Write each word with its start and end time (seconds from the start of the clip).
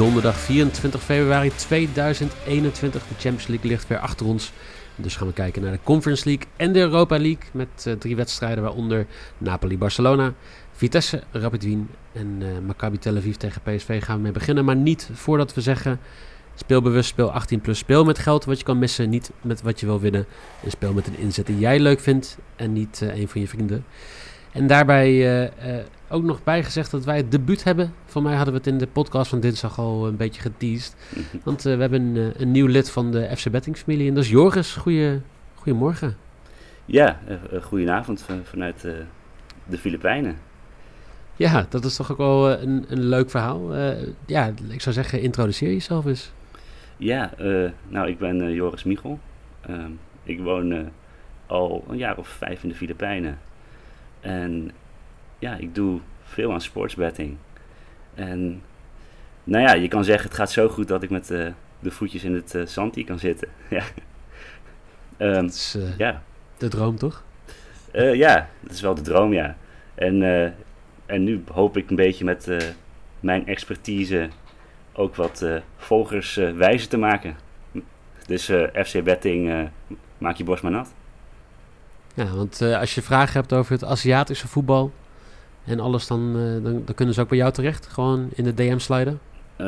Donderdag 0.00 0.36
24 0.36 1.02
februari 1.02 1.50
2021. 1.56 3.02
De 3.08 3.14
Champions 3.18 3.46
League 3.46 3.70
ligt 3.70 3.86
weer 3.86 3.98
achter 3.98 4.26
ons. 4.26 4.52
Dus 4.96 5.16
gaan 5.16 5.26
we 5.26 5.32
kijken 5.32 5.62
naar 5.62 5.72
de 5.72 5.78
Conference 5.82 6.24
League 6.24 6.46
en 6.56 6.72
de 6.72 6.78
Europa 6.78 7.18
League. 7.18 7.44
Met 7.52 7.84
uh, 7.86 7.94
drie 7.94 8.16
wedstrijden, 8.16 8.62
waaronder 8.62 9.06
Napoli-Barcelona, 9.38 10.34
Vitesse, 10.72 11.22
Rapid 11.30 11.62
Wien 11.62 11.88
en 12.12 12.38
uh, 12.42 12.48
Maccabi 12.66 12.98
Tel 12.98 13.16
Aviv 13.16 13.34
tegen 13.34 13.60
PSV 13.62 14.02
gaan 14.04 14.16
we 14.16 14.22
mee 14.22 14.32
beginnen. 14.32 14.64
Maar 14.64 14.76
niet 14.76 15.10
voordat 15.12 15.54
we 15.54 15.60
zeggen, 15.60 16.00
speel 16.54 16.82
bewust, 16.82 17.08
speel 17.08 17.32
18 17.32 17.60
plus. 17.60 17.78
Speel 17.78 18.04
met 18.04 18.18
geld 18.18 18.44
wat 18.44 18.58
je 18.58 18.64
kan 18.64 18.78
missen, 18.78 19.10
niet 19.10 19.30
met 19.42 19.62
wat 19.62 19.80
je 19.80 19.86
wil 19.86 20.00
winnen. 20.00 20.26
En 20.64 20.70
speel 20.70 20.92
met 20.92 21.06
een 21.06 21.18
inzet 21.18 21.46
die 21.46 21.58
jij 21.58 21.80
leuk 21.80 22.00
vindt 22.00 22.38
en 22.56 22.72
niet 22.72 23.00
uh, 23.02 23.16
een 23.16 23.28
van 23.28 23.40
je 23.40 23.48
vrienden. 23.48 23.84
En 24.52 24.66
daarbij 24.66 25.50
ook 26.10 26.22
nog 26.22 26.44
bijgezegd 26.44 26.90
dat 26.90 27.04
wij 27.04 27.16
het 27.16 27.30
debuut 27.30 27.64
hebben. 27.64 27.92
Voor 28.04 28.22
mij 28.22 28.34
hadden 28.34 28.52
we 28.52 28.58
het 28.58 28.68
in 28.68 28.78
de 28.78 28.86
podcast 28.86 29.30
van 29.30 29.40
dinsdag 29.40 29.78
al 29.78 30.06
een 30.06 30.16
beetje 30.16 30.40
geteased. 30.40 30.96
Want 31.44 31.66
uh, 31.66 31.74
we 31.74 31.80
hebben 31.80 32.02
een, 32.02 32.16
uh, 32.16 32.28
een, 32.36 32.50
nieuw 32.50 32.66
lid 32.66 32.90
van 32.90 33.10
de 33.10 33.36
FC 33.36 33.50
Betting 33.50 33.76
familie. 33.76 34.08
En 34.08 34.14
dat 34.14 34.24
is 34.24 34.30
Joris. 34.30 34.74
Goeie, 34.74 35.20
goedemorgen. 35.54 36.16
Ja, 36.84 37.20
uh, 37.28 37.62
goedenavond 37.62 38.22
van, 38.22 38.40
vanuit 38.44 38.80
de 39.66 39.78
Filipijnen. 39.78 40.36
Ja, 41.36 41.66
dat 41.68 41.84
is 41.84 41.96
toch 41.96 42.10
ook 42.10 42.18
wel 42.18 42.50
een, 42.50 42.84
een 42.88 43.04
leuk 43.04 43.30
verhaal. 43.30 43.74
ja, 44.26 44.52
ik 44.68 44.80
zou 44.80 44.94
zeggen, 44.94 45.20
introduceer 45.20 45.72
jezelf 45.72 46.06
eens. 46.06 46.32
Ja, 46.96 47.30
nou, 47.88 48.08
ik 48.08 48.18
ben 48.18 48.54
Joris 48.54 48.84
Michel. 48.84 49.18
Ehm, 49.60 49.90
ik 50.22 50.40
woon 50.40 50.90
al 51.46 51.84
een 51.88 51.96
jaar 51.96 52.16
of 52.16 52.28
vijf 52.28 52.62
in 52.62 52.68
de 52.68 52.74
Filipijnen. 52.74 53.38
En 54.20 54.70
ja, 55.38 55.56
ik 55.56 55.74
doe 55.74 56.00
veel 56.22 56.52
aan 56.52 56.60
sportsbetting. 56.60 57.36
En 58.14 58.62
nou 59.44 59.64
ja, 59.64 59.72
je 59.72 59.88
kan 59.88 60.04
zeggen 60.04 60.28
het 60.28 60.36
gaat 60.36 60.50
zo 60.50 60.68
goed 60.68 60.88
dat 60.88 61.02
ik 61.02 61.10
met 61.10 61.30
uh, 61.30 61.46
de 61.78 61.90
voetjes 61.90 62.24
in 62.24 62.34
het 62.34 62.54
uh, 62.54 62.66
zand 62.66 63.04
kan 63.04 63.18
zitten. 63.18 63.48
ja. 63.68 63.82
Um, 65.18 65.46
dat 65.46 65.54
is 65.54 65.74
uh, 65.76 65.96
ja. 65.96 66.22
de 66.56 66.68
droom 66.68 66.96
toch? 66.96 67.24
ja, 67.92 68.48
dat 68.60 68.72
is 68.72 68.80
wel 68.80 68.94
de 68.94 69.00
droom, 69.00 69.32
ja. 69.32 69.56
En, 69.94 70.22
en 71.06 71.24
nu 71.24 71.42
hoop 71.52 71.76
ik 71.76 71.90
een 71.90 71.96
beetje 71.96 72.24
met 72.24 72.74
mijn 73.20 73.46
expertise 73.46 74.28
ook 74.92 75.14
wat 75.14 75.46
volgers 75.76 76.34
wijzer 76.34 76.88
te 76.88 76.96
maken. 76.96 77.36
Dus 78.26 78.44
FC 78.72 79.04
Betting, 79.04 79.68
maak 80.18 80.36
je 80.36 80.44
borst 80.44 80.62
maar 80.62 80.72
nat. 80.72 80.92
Ja, 82.14 82.26
want 82.26 82.62
als 82.62 82.94
je 82.94 83.02
vragen 83.02 83.32
hebt 83.32 83.52
over 83.52 83.72
het 83.72 83.84
Aziatische 83.84 84.48
voetbal, 84.48 84.92
en 85.64 85.80
alles, 85.80 86.06
dan, 86.06 86.36
uh, 86.36 86.64
dan, 86.64 86.82
dan, 86.84 86.94
kunnen 86.94 87.14
ze 87.14 87.20
ook 87.20 87.28
bij 87.28 87.38
jou 87.38 87.52
terecht? 87.52 87.86
Gewoon 87.86 88.28
in 88.34 88.44
de 88.44 88.54
DM 88.54 88.78
sliden? 88.78 89.20
Uh, 89.56 89.66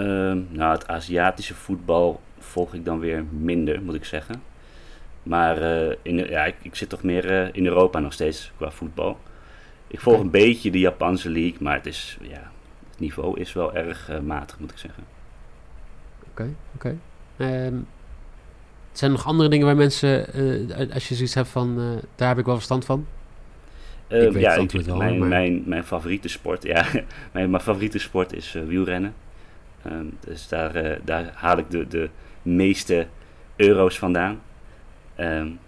nou, 0.48 0.72
het 0.72 0.88
Aziatische 0.88 1.54
voetbal 1.54 2.20
volg 2.38 2.74
ik 2.74 2.84
dan 2.84 2.98
weer 2.98 3.24
minder, 3.30 3.82
moet 3.82 3.94
ik 3.94 4.04
zeggen. 4.04 4.42
Maar 5.22 5.62
uh, 5.62 5.94
in, 6.02 6.16
ja, 6.16 6.44
ik, 6.44 6.54
ik, 6.62 6.74
zit 6.74 6.88
toch 6.88 7.02
meer 7.02 7.54
in 7.54 7.66
Europa 7.66 7.98
nog 7.98 8.12
steeds 8.12 8.52
qua 8.56 8.70
voetbal. 8.70 9.18
Ik 9.86 10.00
volg 10.00 10.14
okay. 10.14 10.26
een 10.26 10.32
beetje 10.32 10.70
de 10.70 10.78
Japanse 10.78 11.30
league, 11.30 11.56
maar 11.60 11.74
het, 11.74 11.86
is, 11.86 12.18
ja, 12.20 12.50
het 12.90 13.00
niveau 13.00 13.40
is 13.40 13.52
wel 13.52 13.74
erg 13.74 14.10
matig, 14.22 14.58
moet 14.58 14.70
ik 14.70 14.78
zeggen. 14.78 15.04
Oké, 16.30 16.54
oké. 16.74 16.96
Okay. 17.36 17.66
Um, 17.66 17.86
zijn 18.92 19.10
er 19.10 19.16
nog 19.16 19.26
andere 19.26 19.48
dingen 19.48 19.66
waar 19.66 19.76
mensen, 19.76 20.26
als 20.92 21.08
je 21.08 21.14
zoiets 21.14 21.34
hebt 21.34 21.48
van, 21.48 22.00
daar 22.14 22.28
heb 22.28 22.38
ik 22.38 22.44
wel 22.44 22.54
verstand 22.54 22.84
van? 22.84 23.06
Uh, 24.12 24.22
ik 24.22 24.32
weet 24.32 24.42
ja, 24.42 24.54
ik, 24.54 24.70
wel, 24.70 24.96
mijn, 24.96 25.18
maar... 25.18 25.28
mijn, 25.28 25.62
mijn 25.66 25.84
favoriete 25.84 26.28
sport, 26.28 26.62
ja, 26.62 26.86
mijn, 27.32 27.50
mijn 27.50 27.62
favoriete 27.62 27.98
sport 27.98 28.32
is 28.32 28.54
uh, 28.54 28.62
wielrennen. 28.66 29.14
Um, 29.86 30.16
dus 30.20 30.48
daar, 30.48 30.98
daar 31.04 31.30
haal 31.34 31.58
ik 31.58 31.70
de, 31.70 31.88
de 31.88 32.08
meeste 32.42 33.06
euro's 33.56 33.98
vandaan. 33.98 34.40
Um, 35.20 35.58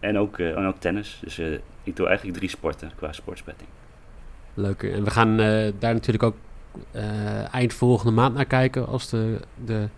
en, 0.00 0.18
ook, 0.18 0.38
en 0.38 0.66
ook 0.66 0.76
tennis. 0.78 1.18
Dus 1.20 1.38
ik 1.82 1.96
doe 1.96 2.06
eigenlijk 2.06 2.36
drie 2.36 2.48
sporten 2.50 2.90
qua 2.96 3.12
sportsbetting. 3.12 3.68
Leuk. 4.54 4.82
En 4.82 5.04
we 5.04 5.10
gaan 5.10 5.36
daar 5.78 5.94
natuurlijk 5.94 6.22
ook 6.22 6.36
eind 7.50 7.74
volgende 7.74 8.12
maand 8.12 8.34
naar 8.34 8.44
kijken 8.44 8.86
als 8.86 9.10
de, 9.10 9.40
de 9.64 9.88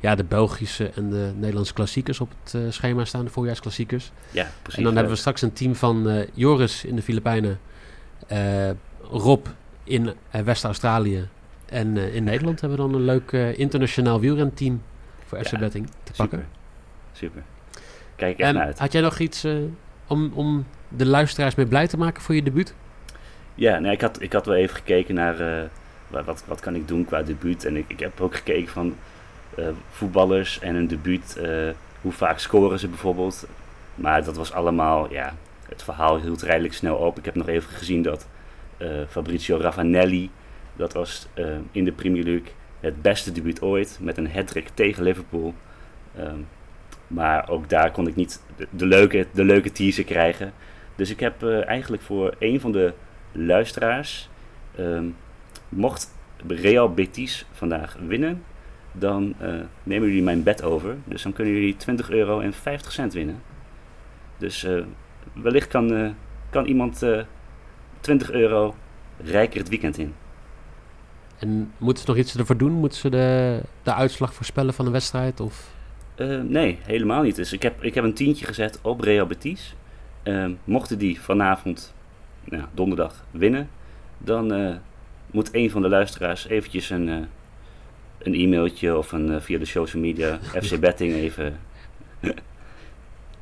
ja, 0.00 0.14
de 0.14 0.24
Belgische 0.24 0.90
en 0.94 1.10
de 1.10 1.32
Nederlandse 1.34 1.72
klassiekers 1.72 2.20
op 2.20 2.30
het 2.42 2.54
uh, 2.54 2.70
schema 2.70 3.04
staan, 3.04 3.24
de 3.24 3.30
voorjaarsklassiekers. 3.30 4.12
Ja, 4.30 4.50
precies. 4.62 4.78
En 4.78 4.84
dan 4.84 4.94
hebben 4.94 5.12
we 5.12 5.18
straks 5.18 5.42
een 5.42 5.52
team 5.52 5.74
van 5.74 6.08
uh, 6.08 6.26
Joris 6.34 6.84
in 6.84 6.96
de 6.96 7.02
Filipijnen, 7.02 7.60
uh, 8.32 8.70
Rob 9.10 9.46
in 9.84 10.12
West-Australië 10.44 11.28
en 11.66 11.96
in 11.96 12.24
Nederland 12.24 12.60
hebben 12.60 12.78
we 12.78 12.84
dan 12.84 12.94
een 12.94 13.04
leuk 13.04 13.32
internationaal 13.56 14.20
wielrenteam 14.20 14.82
voor 15.26 15.38
FC 15.38 15.50
ja, 15.50 15.58
Betting 15.58 15.86
te 15.86 15.92
super. 16.04 16.28
pakken. 16.28 16.48
Super. 17.12 17.42
Kijk 18.16 18.38
echt 18.38 18.52
naar 18.52 18.64
uit. 18.64 18.78
Had 18.78 18.92
jij 18.92 19.00
nog 19.00 19.18
iets 19.18 19.46
om, 20.06 20.32
om 20.34 20.66
de 20.88 21.06
luisteraars 21.06 21.54
mee 21.54 21.66
blij 21.66 21.86
te 21.86 21.96
maken 21.96 22.22
voor 22.22 22.34
je 22.34 22.42
debuut? 22.42 22.74
Ja, 23.54 23.78
nee, 23.78 23.92
ik, 23.92 24.00
had, 24.00 24.22
ik 24.22 24.32
had 24.32 24.46
wel 24.46 24.54
even 24.56 24.76
gekeken 24.76 25.14
naar 25.14 25.68
wat, 26.08 26.44
wat 26.46 26.60
kan 26.60 26.74
ik 26.74 26.88
doen 26.88 27.04
qua 27.04 27.22
debuut. 27.22 27.64
En 27.64 27.76
ik, 27.76 27.84
ik 27.88 28.00
heb 28.00 28.20
ook 28.20 28.34
gekeken 28.34 28.72
van 28.72 28.94
voetballers 29.90 30.58
en 30.58 30.74
hun 30.74 30.86
debuut. 30.86 31.36
Uh, 31.38 31.70
hoe 32.00 32.12
vaak 32.12 32.38
scoren 32.38 32.78
ze 32.78 32.88
bijvoorbeeld. 32.88 33.46
Maar 33.94 34.24
dat 34.24 34.36
was 34.36 34.52
allemaal, 34.52 35.12
ja, 35.12 35.34
het 35.68 35.82
verhaal 35.82 36.20
hield 36.20 36.42
redelijk 36.42 36.74
snel 36.74 36.96
op. 36.96 37.18
Ik 37.18 37.24
heb 37.24 37.34
nog 37.34 37.48
even 37.48 37.70
gezien 37.70 38.02
dat 38.02 38.28
uh, 38.78 38.88
Fabrizio 39.08 39.56
Ravanelli, 39.56 40.30
dat 40.76 40.92
was 40.92 41.28
in 41.72 41.84
de 41.84 41.92
Premier 41.92 42.24
League 42.24 42.52
het 42.80 43.02
beste 43.02 43.32
debuut 43.32 43.62
ooit. 43.62 43.98
Met 44.00 44.16
een 44.16 44.30
hat 44.32 44.54
tegen 44.74 45.02
Liverpool. 45.02 45.54
Um, 46.18 46.46
maar 47.06 47.48
ook 47.48 47.68
daar 47.68 47.90
kon 47.90 48.06
ik 48.06 48.16
niet 48.16 48.42
de, 48.70 48.86
leuke, 48.86 49.26
de 49.32 49.44
leuke 49.44 49.72
teaser 49.72 50.04
krijgen. 50.04 50.52
Dus 50.96 51.10
ik 51.10 51.20
heb 51.20 51.42
eigenlijk 51.48 52.02
voor 52.02 52.34
een 52.38 52.60
van 52.60 52.72
de 52.72 52.92
luisteraars, 53.32 54.28
um, 54.78 55.16
mocht 55.68 56.14
Real 56.46 56.94
Betis 56.94 57.46
vandaag 57.52 57.96
winnen, 58.06 58.42
dan 58.92 59.34
uh, 59.42 59.54
nemen 59.82 60.08
jullie 60.08 60.22
mijn 60.22 60.42
bed 60.42 60.62
over. 60.62 60.96
Dus 61.04 61.22
dan 61.22 61.32
kunnen 61.32 61.54
jullie 61.54 61.76
20 61.76 62.10
euro 62.10 62.40
en 62.40 62.52
50 62.52 62.92
cent 62.92 63.12
winnen. 63.12 63.42
Dus 64.38 64.64
uh, 64.64 64.82
wellicht 65.32 65.68
kan, 65.68 65.92
uh, 65.92 66.10
kan 66.50 66.66
iemand 66.66 67.04
20 68.00 68.30
euro 68.30 68.74
rijker 69.24 69.58
het 69.58 69.68
weekend 69.68 69.98
in. 69.98 70.14
En 71.38 71.72
moeten 71.78 72.02
ze 72.04 72.10
nog 72.10 72.18
iets 72.18 72.36
ervoor 72.36 72.56
doen? 72.56 72.72
Moeten 72.72 72.98
ze 72.98 73.08
de, 73.08 73.60
de 73.82 73.94
uitslag 73.94 74.34
voorspellen 74.34 74.74
van 74.74 74.84
de 74.84 74.90
wedstrijd? 74.90 75.40
Of? 75.40 75.78
nee, 76.42 76.78
helemaal 76.82 77.22
niet. 77.22 77.36
Dus 77.36 77.52
ik 77.52 77.62
heb, 77.62 77.82
ik 77.82 77.94
heb 77.94 78.04
een 78.04 78.14
tientje 78.14 78.46
gezet 78.46 78.78
op 78.82 79.00
Real 79.00 79.26
Betis. 79.26 79.74
mochten 80.64 80.98
die 80.98 81.20
vanavond, 81.20 81.94
nou, 82.44 82.64
donderdag, 82.74 83.24
winnen, 83.30 83.68
dan 84.18 84.78
moet 85.30 85.54
een 85.54 85.70
van 85.70 85.82
de 85.82 85.88
luisteraars 85.88 86.48
eventjes 86.48 86.90
een 86.90 87.28
een 88.22 88.34
e-mailtje 88.34 88.96
of 88.96 89.12
een, 89.12 89.30
uh, 89.30 89.40
via 89.40 89.58
de 89.58 89.64
social 89.64 90.02
media 90.02 90.38
FC 90.62 90.80
Betting 90.80 91.14
even. 91.14 91.58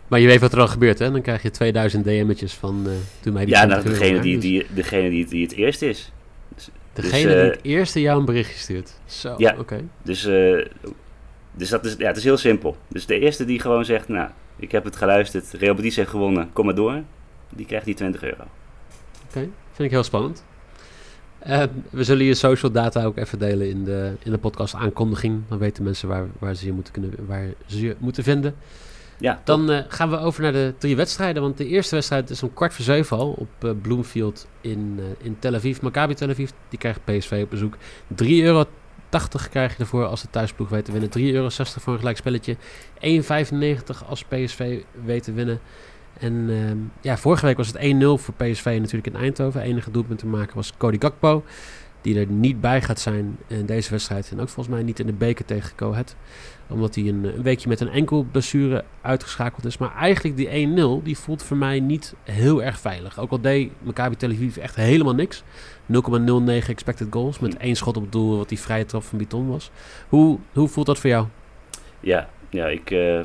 maar 0.08 0.20
je 0.20 0.26
weet 0.26 0.40
wat 0.40 0.52
er 0.52 0.60
al 0.60 0.68
gebeurt, 0.68 0.98
hè? 0.98 1.10
Dan 1.10 1.22
krijg 1.22 1.42
je 1.42 1.50
2000 1.50 2.04
DM'tjes 2.04 2.54
van 2.54 2.84
uh, 2.86 2.92
toen 3.20 3.32
mij 3.32 3.44
die 3.44 3.54
Ja, 3.54 3.64
nou, 3.64 3.82
degene, 3.82 4.20
die, 4.20 4.38
die, 4.38 4.66
degene 4.74 5.10
die, 5.10 5.26
die 5.26 5.42
het 5.42 5.52
eerst 5.52 5.82
is. 5.82 6.12
Dus, 6.54 6.68
degene 6.92 7.22
dus, 7.22 7.34
uh, 7.34 7.40
die 7.40 7.50
het 7.50 7.60
eerste 7.62 8.00
jou 8.00 8.18
een 8.18 8.24
berichtje 8.24 8.58
stuurt. 8.58 9.00
Zo, 9.06 9.34
ja, 9.36 9.50
oké. 9.50 9.60
Okay. 9.60 9.84
Dus, 10.02 10.22
dus 11.52 11.68
dat 11.68 11.84
is, 11.84 11.94
ja, 11.98 12.06
het 12.06 12.16
is 12.16 12.24
heel 12.24 12.36
simpel. 12.36 12.76
Dus 12.88 13.06
de 13.06 13.18
eerste 13.18 13.44
die 13.44 13.60
gewoon 13.60 13.84
zegt, 13.84 14.08
nou, 14.08 14.30
ik 14.56 14.72
heb 14.72 14.84
het 14.84 14.96
geluisterd, 14.96 15.52
Real 15.52 15.74
Betis 15.74 15.96
heeft 15.96 16.10
gewonnen, 16.10 16.52
kom 16.52 16.64
maar 16.64 16.74
door. 16.74 17.02
Die 17.48 17.66
krijgt 17.66 17.84
die 17.84 17.94
20 17.94 18.22
euro. 18.22 18.42
Oké, 18.42 18.48
okay. 19.28 19.50
vind 19.72 19.88
ik 19.88 19.90
heel 19.90 20.02
spannend. 20.02 20.44
Uh, 21.46 21.62
we 21.90 22.04
zullen 22.04 22.24
je 22.24 22.34
social 22.34 22.72
data 22.72 23.04
ook 23.04 23.16
even 23.16 23.38
delen 23.38 23.68
in 23.68 23.84
de, 23.84 24.12
in 24.22 24.30
de 24.30 24.38
podcast 24.38 24.74
aankondiging. 24.74 25.42
Dan 25.48 25.58
weten 25.58 25.82
mensen 25.84 26.08
waar, 26.08 26.26
waar, 26.38 26.54
ze, 26.54 26.66
je 26.66 26.72
moeten 26.72 26.92
kunnen, 26.92 27.14
waar 27.26 27.46
ze 27.66 27.80
je 27.80 27.96
moeten 27.98 28.22
vinden. 28.22 28.54
Ja, 29.18 29.40
Dan 29.44 29.70
uh, 29.70 29.78
gaan 29.88 30.10
we 30.10 30.18
over 30.18 30.42
naar 30.42 30.52
de 30.52 30.74
drie 30.78 30.96
wedstrijden. 30.96 31.42
Want 31.42 31.56
de 31.56 31.66
eerste 31.66 31.94
wedstrijd 31.94 32.30
is 32.30 32.42
om 32.42 32.52
kwart 32.54 32.74
voor 32.74 32.84
zeven 32.84 33.16
al 33.16 33.30
op 33.30 33.48
uh, 33.64 33.70
Bloomfield 33.82 34.46
in, 34.60 35.00
in 35.18 35.36
Tel 35.38 35.54
Aviv. 35.54 35.80
Maccabi 35.80 36.14
Tel 36.14 36.28
Aviv, 36.28 36.50
die 36.68 36.78
krijgt 36.78 37.04
PSV 37.04 37.40
op 37.42 37.50
bezoek. 37.50 37.76
3,80 37.76 38.26
euro 38.26 38.64
krijg 39.50 39.76
je 39.76 39.78
ervoor 39.78 40.06
als 40.06 40.22
de 40.22 40.30
thuisploeg 40.30 40.68
weet 40.68 40.84
te 40.84 40.92
winnen. 40.92 41.10
3,60 41.18 41.22
euro 41.22 41.48
voor 41.50 41.92
een 41.92 41.98
gelijk 41.98 42.16
spelletje. 42.16 42.56
1,95 43.00 44.08
als 44.08 44.24
PSV 44.24 44.80
weet 45.04 45.22
te 45.22 45.32
winnen. 45.32 45.60
En 46.18 46.32
uh, 46.48 46.70
ja, 47.00 47.16
vorige 47.16 47.46
week 47.46 47.56
was 47.56 47.66
het 47.66 47.76
1-0 47.76 47.82
voor 47.98 48.34
PSV 48.34 48.76
natuurlijk 48.80 49.06
in 49.06 49.16
Eindhoven. 49.16 49.60
enige 49.60 49.90
doelpunt 49.90 50.18
te 50.18 50.26
maken 50.26 50.56
was 50.56 50.72
Cody 50.76 50.96
Gakpo. 50.98 51.44
Die 52.00 52.18
er 52.20 52.26
niet 52.26 52.60
bij 52.60 52.82
gaat 52.82 53.00
zijn 53.00 53.38
in 53.46 53.66
deze 53.66 53.90
wedstrijd. 53.90 54.30
En 54.30 54.40
ook 54.40 54.48
volgens 54.48 54.74
mij 54.74 54.84
niet 54.84 54.98
in 54.98 55.06
de 55.06 55.12
beker 55.12 55.44
tegen 55.44 55.76
Cohet. 55.76 56.16
Omdat 56.68 56.94
hij 56.94 57.04
een, 57.04 57.42
weekje 57.42 57.68
met 57.68 57.80
een 57.80 57.88
enkel 57.88 58.26
blessure 58.30 58.84
uitgeschakeld 59.00 59.64
is. 59.64 59.78
Maar 59.78 59.94
eigenlijk 59.96 60.36
die 60.36 60.68
1-0, 61.00 61.02
die 61.02 61.18
voelt 61.18 61.42
voor 61.42 61.56
mij 61.56 61.80
niet 61.80 62.14
heel 62.22 62.62
erg 62.62 62.80
veilig. 62.80 63.18
Ook 63.18 63.30
al 63.30 63.40
deed 63.40 63.70
Maccabi 63.82 64.16
Tel 64.16 64.30
Aviv 64.30 64.56
echt 64.56 64.74
helemaal 64.74 65.14
niks. 65.14 65.42
0,09 65.92 66.68
expected 66.68 67.06
goals. 67.10 67.38
Met 67.38 67.56
één 67.56 67.76
schot 67.76 67.96
op 67.96 68.02
het 68.02 68.12
doel 68.12 68.36
wat 68.36 68.48
die 68.48 68.60
vrije 68.60 68.84
trap 68.84 69.02
van 69.02 69.18
Biton 69.18 69.48
was. 69.48 69.70
Hoe, 70.08 70.38
hoe 70.52 70.68
voelt 70.68 70.86
dat 70.86 70.98
voor 70.98 71.10
jou? 71.10 71.26
Ja, 72.00 72.28
ja 72.50 72.66
ik... 72.66 72.90
Uh 72.90 73.20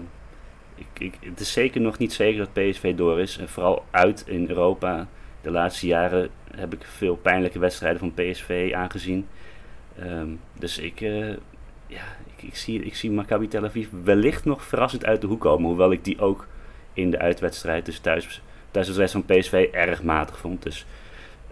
ik, 0.75 0.85
ik, 0.99 1.13
het 1.29 1.39
is 1.39 1.51
zeker 1.51 1.81
nog 1.81 1.97
niet 1.97 2.13
zeker 2.13 2.39
dat 2.39 2.53
PSV 2.53 2.95
door 2.95 3.19
is. 3.19 3.37
En 3.37 3.49
vooral 3.49 3.85
uit 3.91 4.23
in 4.27 4.49
Europa. 4.49 5.07
De 5.41 5.51
laatste 5.51 5.87
jaren 5.87 6.29
heb 6.55 6.73
ik 6.73 6.85
veel 6.85 7.15
pijnlijke 7.15 7.59
wedstrijden 7.59 7.99
van 7.99 8.13
PSV 8.13 8.71
aangezien. 8.75 9.27
Um, 9.99 10.39
dus 10.53 10.77
ik, 10.77 11.01
uh, 11.01 11.29
ja, 11.87 12.03
ik, 12.35 12.43
ik, 12.43 12.55
zie, 12.55 12.83
ik 12.83 12.95
zie 12.95 13.11
Maccabi 13.11 13.47
Tel 13.47 13.63
Aviv 13.63 13.87
wellicht 14.03 14.45
nog 14.45 14.63
verrassend 14.63 15.05
uit 15.05 15.21
de 15.21 15.27
hoek 15.27 15.41
komen. 15.41 15.67
Hoewel 15.67 15.91
ik 15.91 16.03
die 16.03 16.19
ook 16.19 16.47
in 16.93 17.11
de 17.11 17.19
uitwedstrijd, 17.19 17.85
dus 17.85 17.99
thuis, 17.99 18.41
thuiswedstrijd 18.71 19.11
van 19.11 19.25
PSV, 19.25 19.69
erg 19.71 20.03
matig 20.03 20.37
vond. 20.37 20.63
Dus 20.63 20.85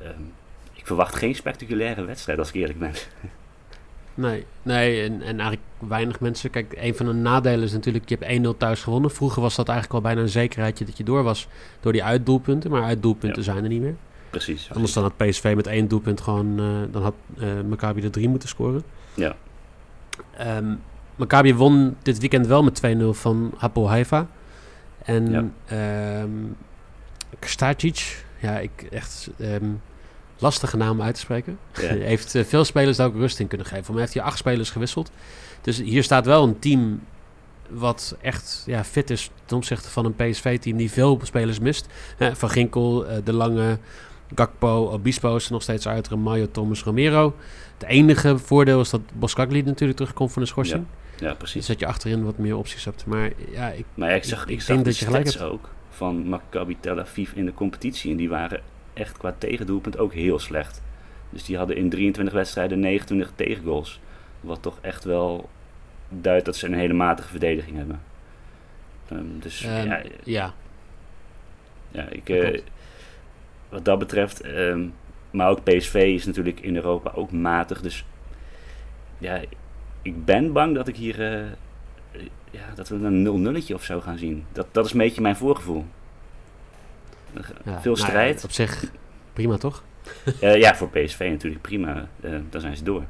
um, 0.03 0.33
ik 0.73 0.87
verwacht 0.87 1.15
geen 1.15 1.35
spectaculaire 1.35 2.05
wedstrijd, 2.05 2.39
als 2.39 2.49
ik 2.49 2.55
eerlijk 2.55 2.79
ben. 2.79 2.93
Nee, 4.15 4.45
nee 4.61 5.03
en, 5.03 5.13
en 5.13 5.39
eigenlijk 5.39 5.61
weinig 5.77 6.19
mensen. 6.19 6.49
Kijk, 6.49 6.73
een 6.77 6.95
van 6.95 7.05
de 7.05 7.13
nadelen 7.13 7.63
is 7.63 7.71
natuurlijk, 7.71 8.09
je 8.09 8.17
hebt 8.19 8.45
1-0 8.45 8.57
thuis 8.57 8.83
gewonnen. 8.83 9.11
Vroeger 9.11 9.41
was 9.41 9.55
dat 9.55 9.67
eigenlijk 9.67 9.97
al 9.97 10.09
bijna 10.09 10.21
een 10.21 10.29
zekerheidje 10.29 10.85
dat 10.85 10.97
je 10.97 11.03
door 11.03 11.23
was 11.23 11.47
door 11.79 11.91
die 11.91 12.03
uitdoelpunten. 12.03 12.71
Maar 12.71 12.83
uitdoelpunten 12.83 13.43
ja. 13.43 13.51
zijn 13.51 13.63
er 13.63 13.69
niet 13.69 13.81
meer. 13.81 13.95
Precies. 14.29 14.69
Anders 14.73 14.93
dan 14.93 15.03
had 15.03 15.17
PSV 15.17 15.53
met 15.55 15.67
één 15.67 15.87
doelpunt 15.87 16.21
gewoon, 16.21 16.61
uh, 16.61 16.65
dan 16.91 17.01
had 17.01 17.13
uh, 17.37 17.47
Maccabi 17.67 18.03
er 18.03 18.11
drie 18.11 18.29
moeten 18.29 18.49
scoren. 18.49 18.83
Ja. 19.13 19.35
Um, 20.57 20.79
Maccabi 21.15 21.55
won 21.55 21.95
dit 22.01 22.19
weekend 22.19 22.47
wel 22.47 22.63
met 22.63 22.81
2-0 22.85 23.03
van 23.09 23.51
Hapoel 23.57 23.89
Haifa. 23.89 24.27
En 25.03 25.53
ja. 25.67 26.21
um, 26.21 26.55
Krstacic, 27.39 28.25
ja, 28.39 28.59
ik 28.59 28.87
echt... 28.91 29.29
Um, 29.39 29.81
lastige 30.41 30.77
naam 30.77 31.01
uit 31.01 31.13
te 31.13 31.19
spreken. 31.19 31.57
Ja. 31.73 31.93
heeft 32.13 32.35
uh, 32.35 32.43
veel 32.43 32.65
spelers 32.65 32.97
daar 32.97 33.07
ook 33.07 33.15
rust 33.15 33.39
in 33.39 33.47
kunnen 33.47 33.67
geven. 33.67 33.91
Maar 33.93 34.01
heeft 34.01 34.13
hij 34.13 34.23
acht 34.23 34.37
spelers 34.37 34.69
gewisseld. 34.69 35.11
Dus 35.61 35.77
hier 35.77 36.03
staat 36.03 36.25
wel 36.25 36.43
een 36.43 36.59
team 36.59 37.01
wat 37.69 38.17
echt 38.21 38.63
ja, 38.65 38.83
fit 38.83 39.09
is 39.09 39.29
ten 39.45 39.57
opzichte 39.57 39.89
van 39.89 40.05
een 40.05 40.15
PSV-team 40.15 40.77
die 40.77 40.91
veel 40.91 41.19
spelers 41.23 41.59
mist. 41.59 41.87
Van 42.17 42.49
Ginkel, 42.49 43.05
uh, 43.05 43.17
De 43.23 43.33
Lange, 43.33 43.77
Gakpo, 44.35 44.89
Obispo 44.91 45.35
is 45.35 45.45
er 45.45 45.51
nog 45.51 45.61
steeds 45.61 45.87
uit. 45.87 46.09
Mayo, 46.09 46.47
Thomas, 46.51 46.83
Romero. 46.83 47.35
Het 47.77 47.89
enige 47.89 48.37
voordeel 48.37 48.81
is 48.81 48.89
dat 48.89 49.01
Boskakli 49.13 49.61
natuurlijk 49.61 49.99
terugkomt 49.99 50.31
van 50.31 50.41
de 50.41 50.47
schorsing. 50.47 50.85
Ja, 51.17 51.27
ja 51.27 51.33
precies. 51.33 51.55
Dus 51.55 51.67
dat 51.67 51.79
je 51.79 51.85
achterin 51.85 52.23
wat 52.23 52.37
meer 52.37 52.57
opties 52.57 52.85
hebt. 52.85 53.05
Maar 53.05 53.31
ja, 53.51 53.69
ik, 53.69 53.85
maar 53.93 54.09
ja, 54.09 54.15
ik, 54.15 54.23
zag, 54.23 54.43
ik, 54.43 54.49
ik, 54.49 54.59
ik 54.59 54.67
denk 54.67 54.85
dat 54.85 54.97
je 54.97 55.05
gelijk 55.05 55.25
hebt. 55.25 55.41
ook 55.41 55.69
van 55.89 56.27
Maccabi 56.27 56.77
Tel 56.79 56.99
Aviv 56.99 57.31
in 57.33 57.45
de 57.45 57.53
competitie. 57.53 58.11
En 58.11 58.17
die 58.17 58.29
waren 58.29 58.61
echt 59.01 59.17
qua 59.17 59.35
tegendoelpunt 59.37 59.97
ook 59.97 60.13
heel 60.13 60.39
slecht. 60.39 60.81
Dus 61.29 61.43
die 61.43 61.57
hadden 61.57 61.75
in 61.75 61.89
23 61.89 62.33
wedstrijden 62.33 62.79
29 62.79 63.35
tegengoals. 63.35 63.99
Wat 64.41 64.61
toch 64.61 64.77
echt 64.81 65.03
wel 65.03 65.49
duidt 66.09 66.45
dat 66.45 66.55
ze 66.55 66.65
een 66.65 66.73
hele 66.73 66.93
matige 66.93 67.29
verdediging 67.29 67.77
hebben. 67.77 68.01
Um, 69.11 69.39
dus 69.39 69.63
um, 69.63 69.71
ja, 69.71 70.01
ja. 70.23 70.53
ja 71.91 72.09
ik, 72.09 72.29
uh, 72.29 72.59
wat 73.69 73.85
dat 73.85 73.99
betreft, 73.99 74.45
um, 74.45 74.93
maar 75.31 75.49
ook 75.49 75.63
PSV 75.63 75.93
is 75.93 76.25
natuurlijk 76.25 76.59
in 76.59 76.75
Europa 76.75 77.11
ook 77.15 77.31
matig. 77.31 77.81
Dus 77.81 78.05
ja, 79.17 79.41
ik 80.01 80.25
ben 80.25 80.53
bang 80.53 80.75
dat 80.75 80.87
ik 80.87 80.95
hier, 80.95 81.19
uh, 81.19 82.21
ja, 82.51 82.73
dat 82.75 82.89
we 82.89 82.95
een 82.95 83.21
0 83.21 83.37
nulletje 83.37 83.73
of 83.73 83.83
zo 83.83 83.99
gaan 83.99 84.17
zien. 84.17 84.45
Dat, 84.51 84.67
dat 84.71 84.85
is 84.85 84.91
een 84.91 84.97
beetje 84.97 85.21
mijn 85.21 85.35
voorgevoel. 85.35 85.85
Ja, 87.65 87.81
Veel 87.81 87.95
strijd. 87.95 88.33
Nou, 88.33 88.45
op 88.45 88.51
zich 88.51 88.83
prima, 89.33 89.57
toch? 89.57 89.83
uh, 90.41 90.55
ja, 90.63 90.75
voor 90.75 90.89
PSV 90.89 91.27
natuurlijk 91.31 91.61
prima. 91.61 92.07
Uh, 92.25 92.35
dan 92.49 92.61
zijn 92.61 92.77
ze 92.77 92.83
door. 92.83 93.03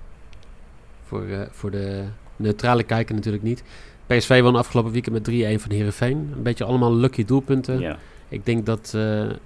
Voor, 1.05 1.23
uh, 1.23 1.41
voor 1.51 1.71
de 1.71 2.03
neutrale 2.35 2.83
kijker 2.83 3.15
natuurlijk 3.15 3.43
niet. 3.43 3.63
PSV 4.07 4.41
won 4.41 4.55
afgelopen 4.55 4.91
weekend 4.91 5.27
met 5.27 5.59
3-1 5.59 5.61
van 5.61 5.71
Herenveen. 5.71 6.31
Een 6.35 6.43
beetje 6.43 6.63
allemaal 6.63 6.95
lucky 6.95 7.25
doelpunten. 7.25 7.79
Ja. 7.79 7.97
Ik 8.27 8.45
denk 8.45 8.65
dat, 8.65 8.97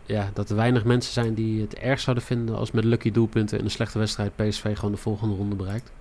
ja, 0.05 0.29
dat 0.33 0.49
er 0.49 0.55
weinig 0.55 0.83
mensen 0.83 1.13
zijn 1.13 1.33
die 1.33 1.61
het 1.61 1.75
erg 1.75 1.99
zouden 1.99 2.23
vinden 2.23 2.55
als 2.55 2.71
met 2.71 2.83
lucky 2.83 3.11
doelpunten 3.11 3.57
in 3.57 3.63
een 3.63 3.71
slechte 3.71 3.99
wedstrijd 3.99 4.35
PSV 4.35 4.75
gewoon 4.75 4.91
de 4.91 4.97
volgende 4.97 5.35
ronde 5.35 5.55
bereikt. 5.55 5.91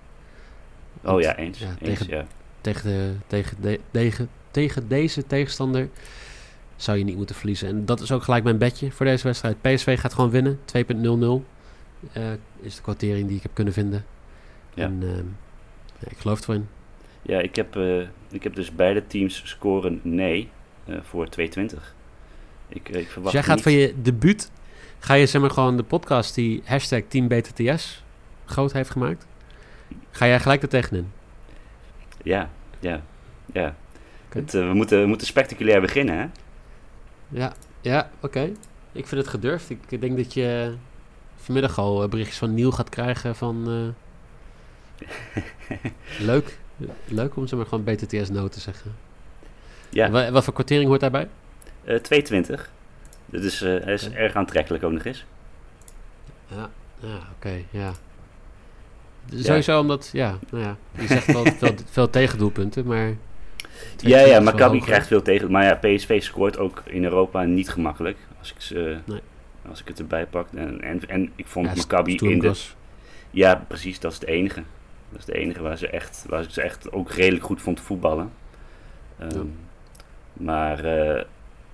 Want, 1.01 1.15
oh 1.15 1.21
ja, 1.21 1.35
eens. 1.35 1.59
Ja, 1.59 1.67
eens 1.67 1.99
tegen, 1.99 2.15
ja. 2.15 2.25
Tegen, 2.61 2.89
de, 2.89 3.11
tegen, 3.27 3.57
de, 3.61 3.79
tegen, 3.91 4.29
tegen 4.51 4.87
deze 4.87 5.27
tegenstander 5.27 5.89
zou 6.75 6.97
je 6.97 7.03
niet 7.03 7.15
moeten 7.15 7.35
verliezen. 7.35 7.67
En 7.67 7.85
dat 7.85 7.99
is 7.99 8.11
ook 8.11 8.23
gelijk 8.23 8.43
mijn 8.43 8.57
bedje 8.57 8.91
voor 8.91 9.05
deze 9.05 9.23
wedstrijd. 9.23 9.61
PSV 9.61 9.99
gaat 9.99 10.13
gewoon 10.13 10.29
winnen. 10.29 10.59
2.00 10.65 11.45
uh, 12.17 12.23
is 12.61 12.75
de 12.75 12.81
kwartering 12.81 13.27
die 13.27 13.37
ik 13.37 13.43
heb 13.43 13.53
kunnen 13.53 13.73
vinden. 13.73 14.05
Ja. 14.73 14.83
En 14.83 14.99
uh, 15.01 15.15
ja, 15.99 16.07
ik 16.09 16.17
geloof 16.17 16.47
erin. 16.47 16.67
Ja, 17.21 17.39
ik 17.39 17.55
heb, 17.55 17.75
uh, 17.75 18.07
ik 18.29 18.43
heb 18.43 18.55
dus 18.55 18.75
beide 18.75 19.07
teams 19.07 19.41
scoren 19.45 19.99
nee 20.03 20.49
uh, 20.85 20.97
voor 21.01 21.29
220. 21.29 21.95
Ik, 22.67 22.89
ik 22.89 23.09
verwacht 23.09 23.13
dus 23.13 23.31
jij 23.31 23.43
gaat 23.43 23.55
niet... 23.55 23.63
van 23.63 23.73
je 23.73 23.93
debuut, 24.01 24.51
ga 24.99 25.13
je 25.13 25.25
zeg 25.25 25.41
maar 25.41 25.49
gewoon 25.49 25.77
de 25.77 25.83
podcast 25.83 26.35
die 26.35 26.61
hashtag 26.65 27.01
Team 27.07 27.27
BTTS 27.27 28.03
groot 28.45 28.73
heeft 28.73 28.89
gemaakt, 28.89 29.27
ga 30.11 30.27
jij 30.27 30.39
gelijk 30.39 30.61
er 30.61 30.69
tegenin? 30.69 31.11
Ja, 32.23 32.49
ja, 32.79 33.01
ja. 33.53 33.75
Okay. 34.27 34.41
Het, 34.41 34.51
we, 34.51 34.73
moeten, 34.73 35.01
we 35.01 35.07
moeten 35.07 35.27
spectaculair 35.27 35.81
beginnen, 35.81 36.17
hè? 36.17 36.25
Ja, 37.29 37.53
ja 37.81 38.09
oké. 38.15 38.25
Okay. 38.25 38.55
Ik 38.91 39.07
vind 39.07 39.21
het 39.21 39.29
gedurfd. 39.29 39.69
Ik 39.69 40.01
denk 40.01 40.17
dat 40.17 40.33
je 40.33 40.73
vanmiddag 41.35 41.77
al 41.77 42.07
berichtjes 42.07 42.37
van 42.37 42.53
Niel 42.53 42.71
gaat 42.71 42.89
krijgen 42.89 43.35
van... 43.35 43.69
Uh, 43.69 45.07
leuk. 46.29 46.57
Leuk 47.05 47.35
om 47.35 47.47
ze 47.47 47.55
maar 47.55 47.65
gewoon 47.65 47.83
BTTS 47.83 48.29
no 48.29 48.47
te 48.47 48.59
zeggen. 48.59 48.95
Ja. 49.89 50.09
Wat, 50.09 50.29
wat 50.29 50.43
voor 50.43 50.53
kwartering 50.53 50.87
hoort 50.87 50.99
daarbij? 50.99 51.27
Uh, 51.83 51.95
220. 51.99 52.71
Dus 53.25 53.61
uh, 53.61 53.83
hij 53.83 53.93
is 53.93 54.07
okay. 54.07 54.17
erg 54.17 54.33
aantrekkelijk 54.33 54.83
ook 54.83 54.91
nog 54.91 55.03
eens. 55.03 55.25
Ja, 56.47 56.69
ja 56.99 57.15
oké, 57.15 57.25
okay, 57.35 57.65
ja. 57.69 57.91
Sowieso 59.33 59.71
ja. 59.71 59.79
omdat, 59.79 60.09
ja, 60.13 60.37
nou 60.49 60.63
ja, 60.63 60.77
je 60.91 61.07
zegt 61.07 61.25
wel 61.25 61.45
veel, 61.59 61.73
veel 61.89 62.09
tegendoelpunten, 62.09 62.85
maar... 62.85 63.15
Ja, 63.97 64.19
ja, 64.19 64.39
Maccabi 64.39 64.79
krijgt 64.79 65.07
veel 65.07 65.21
tegen. 65.21 65.51
Maar 65.51 65.63
ja, 65.63 65.75
PSV 65.75 66.23
scoort 66.23 66.57
ook 66.57 66.83
in 66.85 67.03
Europa 67.03 67.43
niet 67.43 67.69
gemakkelijk. 67.69 68.17
Als 68.39 68.51
ik, 68.51 68.61
ze, 68.61 68.97
nee. 69.05 69.19
als 69.69 69.81
ik 69.81 69.87
het 69.87 69.99
erbij 69.99 70.25
pak. 70.25 70.47
En, 70.53 70.81
en, 70.81 71.09
en 71.09 71.31
ik 71.35 71.45
vond 71.45 71.67
ja, 71.67 71.73
Maccabi 71.75 72.15
in 72.15 72.39
de... 72.39 72.53
Ja, 73.31 73.63
precies. 73.67 73.99
Dat 73.99 74.11
is 74.11 74.19
het 74.19 74.27
enige. 74.27 74.63
Dat 75.09 75.19
is 75.19 75.25
het 75.25 75.35
enige 75.35 75.61
waar 75.61 75.77
ze 75.77 75.87
echt, 75.87 76.25
waar 76.29 76.45
ze 76.49 76.61
echt 76.61 76.91
ook 76.91 77.11
redelijk 77.11 77.43
goed 77.43 77.61
vond 77.61 77.79
voetballen. 77.79 78.31
Um, 79.21 79.29
ja. 79.29 79.43
Maar 80.33 80.85
uh, 80.85 81.21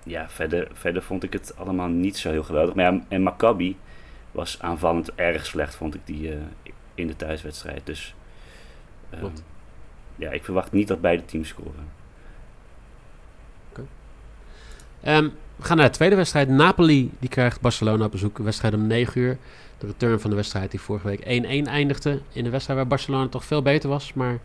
ja, 0.03 0.29
verder, 0.29 0.67
verder 0.73 1.01
vond 1.01 1.23
ik 1.23 1.33
het 1.33 1.53
allemaal 1.57 1.87
niet 1.87 2.17
zo 2.17 2.29
heel 2.29 2.43
geweldig. 2.43 2.75
Maar 2.75 2.93
ja, 2.93 3.01
en 3.07 3.21
Maccabi 3.21 3.77
was 4.31 4.61
aanvallend 4.61 5.15
erg 5.15 5.45
slecht, 5.45 5.75
vond 5.75 5.95
ik 5.95 6.01
die 6.05 6.29
uh, 6.29 6.35
in 6.95 7.07
de 7.07 7.15
thuiswedstrijd. 7.15 7.85
Dus 7.85 8.15
um, 9.13 9.31
ja, 10.21 10.31
ik 10.31 10.43
verwacht 10.43 10.71
niet 10.71 10.87
dat 10.87 11.01
beide 11.01 11.25
teams 11.25 11.47
scoren. 11.47 11.99
Um, 15.07 15.31
we 15.55 15.63
gaan 15.63 15.77
naar 15.77 15.85
de 15.85 15.95
tweede 15.95 16.15
wedstrijd. 16.15 16.49
Napoli 16.49 17.11
die 17.19 17.29
krijgt 17.29 17.61
Barcelona 17.61 18.05
op 18.05 18.11
bezoek. 18.11 18.37
Een 18.37 18.43
wedstrijd 18.43 18.73
om 18.73 18.87
9 18.87 19.21
uur. 19.21 19.37
De 19.77 19.85
return 19.85 20.19
van 20.19 20.29
de 20.29 20.35
wedstrijd 20.35 20.71
die 20.71 20.79
vorige 20.79 21.07
week 21.07 21.43
1-1 21.65 21.67
eindigde. 21.67 22.21
In 22.31 22.45
een 22.45 22.51
wedstrijd 22.51 22.79
waar 22.79 22.87
Barcelona 22.87 23.27
toch 23.27 23.45
veel 23.45 23.61
beter 23.61 23.89
was. 23.89 24.13
Maar 24.13 24.39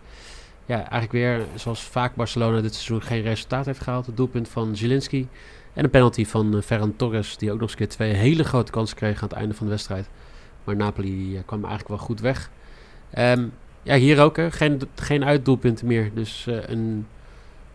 ja, 0.67 0.77
eigenlijk 0.77 1.13
weer 1.13 1.47
zoals 1.55 1.83
vaak 1.83 2.15
Barcelona 2.15 2.61
dit 2.61 2.75
seizoen 2.75 3.03
geen 3.03 3.23
resultaat 3.23 3.67
heeft 3.67 3.81
gehaald. 3.81 4.07
Het 4.07 4.17
doelpunt 4.17 4.49
van 4.49 4.77
Zielinski. 4.77 5.29
En 5.73 5.85
een 5.85 5.91
penalty 5.91 6.27
van 6.27 6.55
uh, 6.55 6.63
Ferran 6.63 6.97
Torres. 6.97 7.37
Die 7.37 7.53
ook 7.53 7.61
nog 7.61 7.63
eens 7.63 7.73
een 7.73 7.87
keer 7.87 7.89
twee 7.89 8.13
hele 8.13 8.45
grote 8.45 8.73
kansen 8.73 8.97
kreeg 8.97 9.23
aan 9.23 9.29
het 9.29 9.39
einde 9.39 9.55
van 9.55 9.67
de 9.67 9.73
wedstrijd. 9.73 10.09
Maar 10.65 10.77
Napoli 10.77 11.43
kwam 11.47 11.61
eigenlijk 11.61 11.89
wel 11.89 12.07
goed 12.07 12.21
weg. 12.21 12.51
Um, 13.19 13.53
ja, 13.87 13.97
hier 13.97 14.21
ook. 14.21 14.37
Hè. 14.37 14.51
Geen, 14.51 14.81
geen 14.95 15.25
uitdoelpunten 15.25 15.87
meer. 15.87 16.11
Dus 16.15 16.47
uh, 16.49 16.69
een 16.69 17.07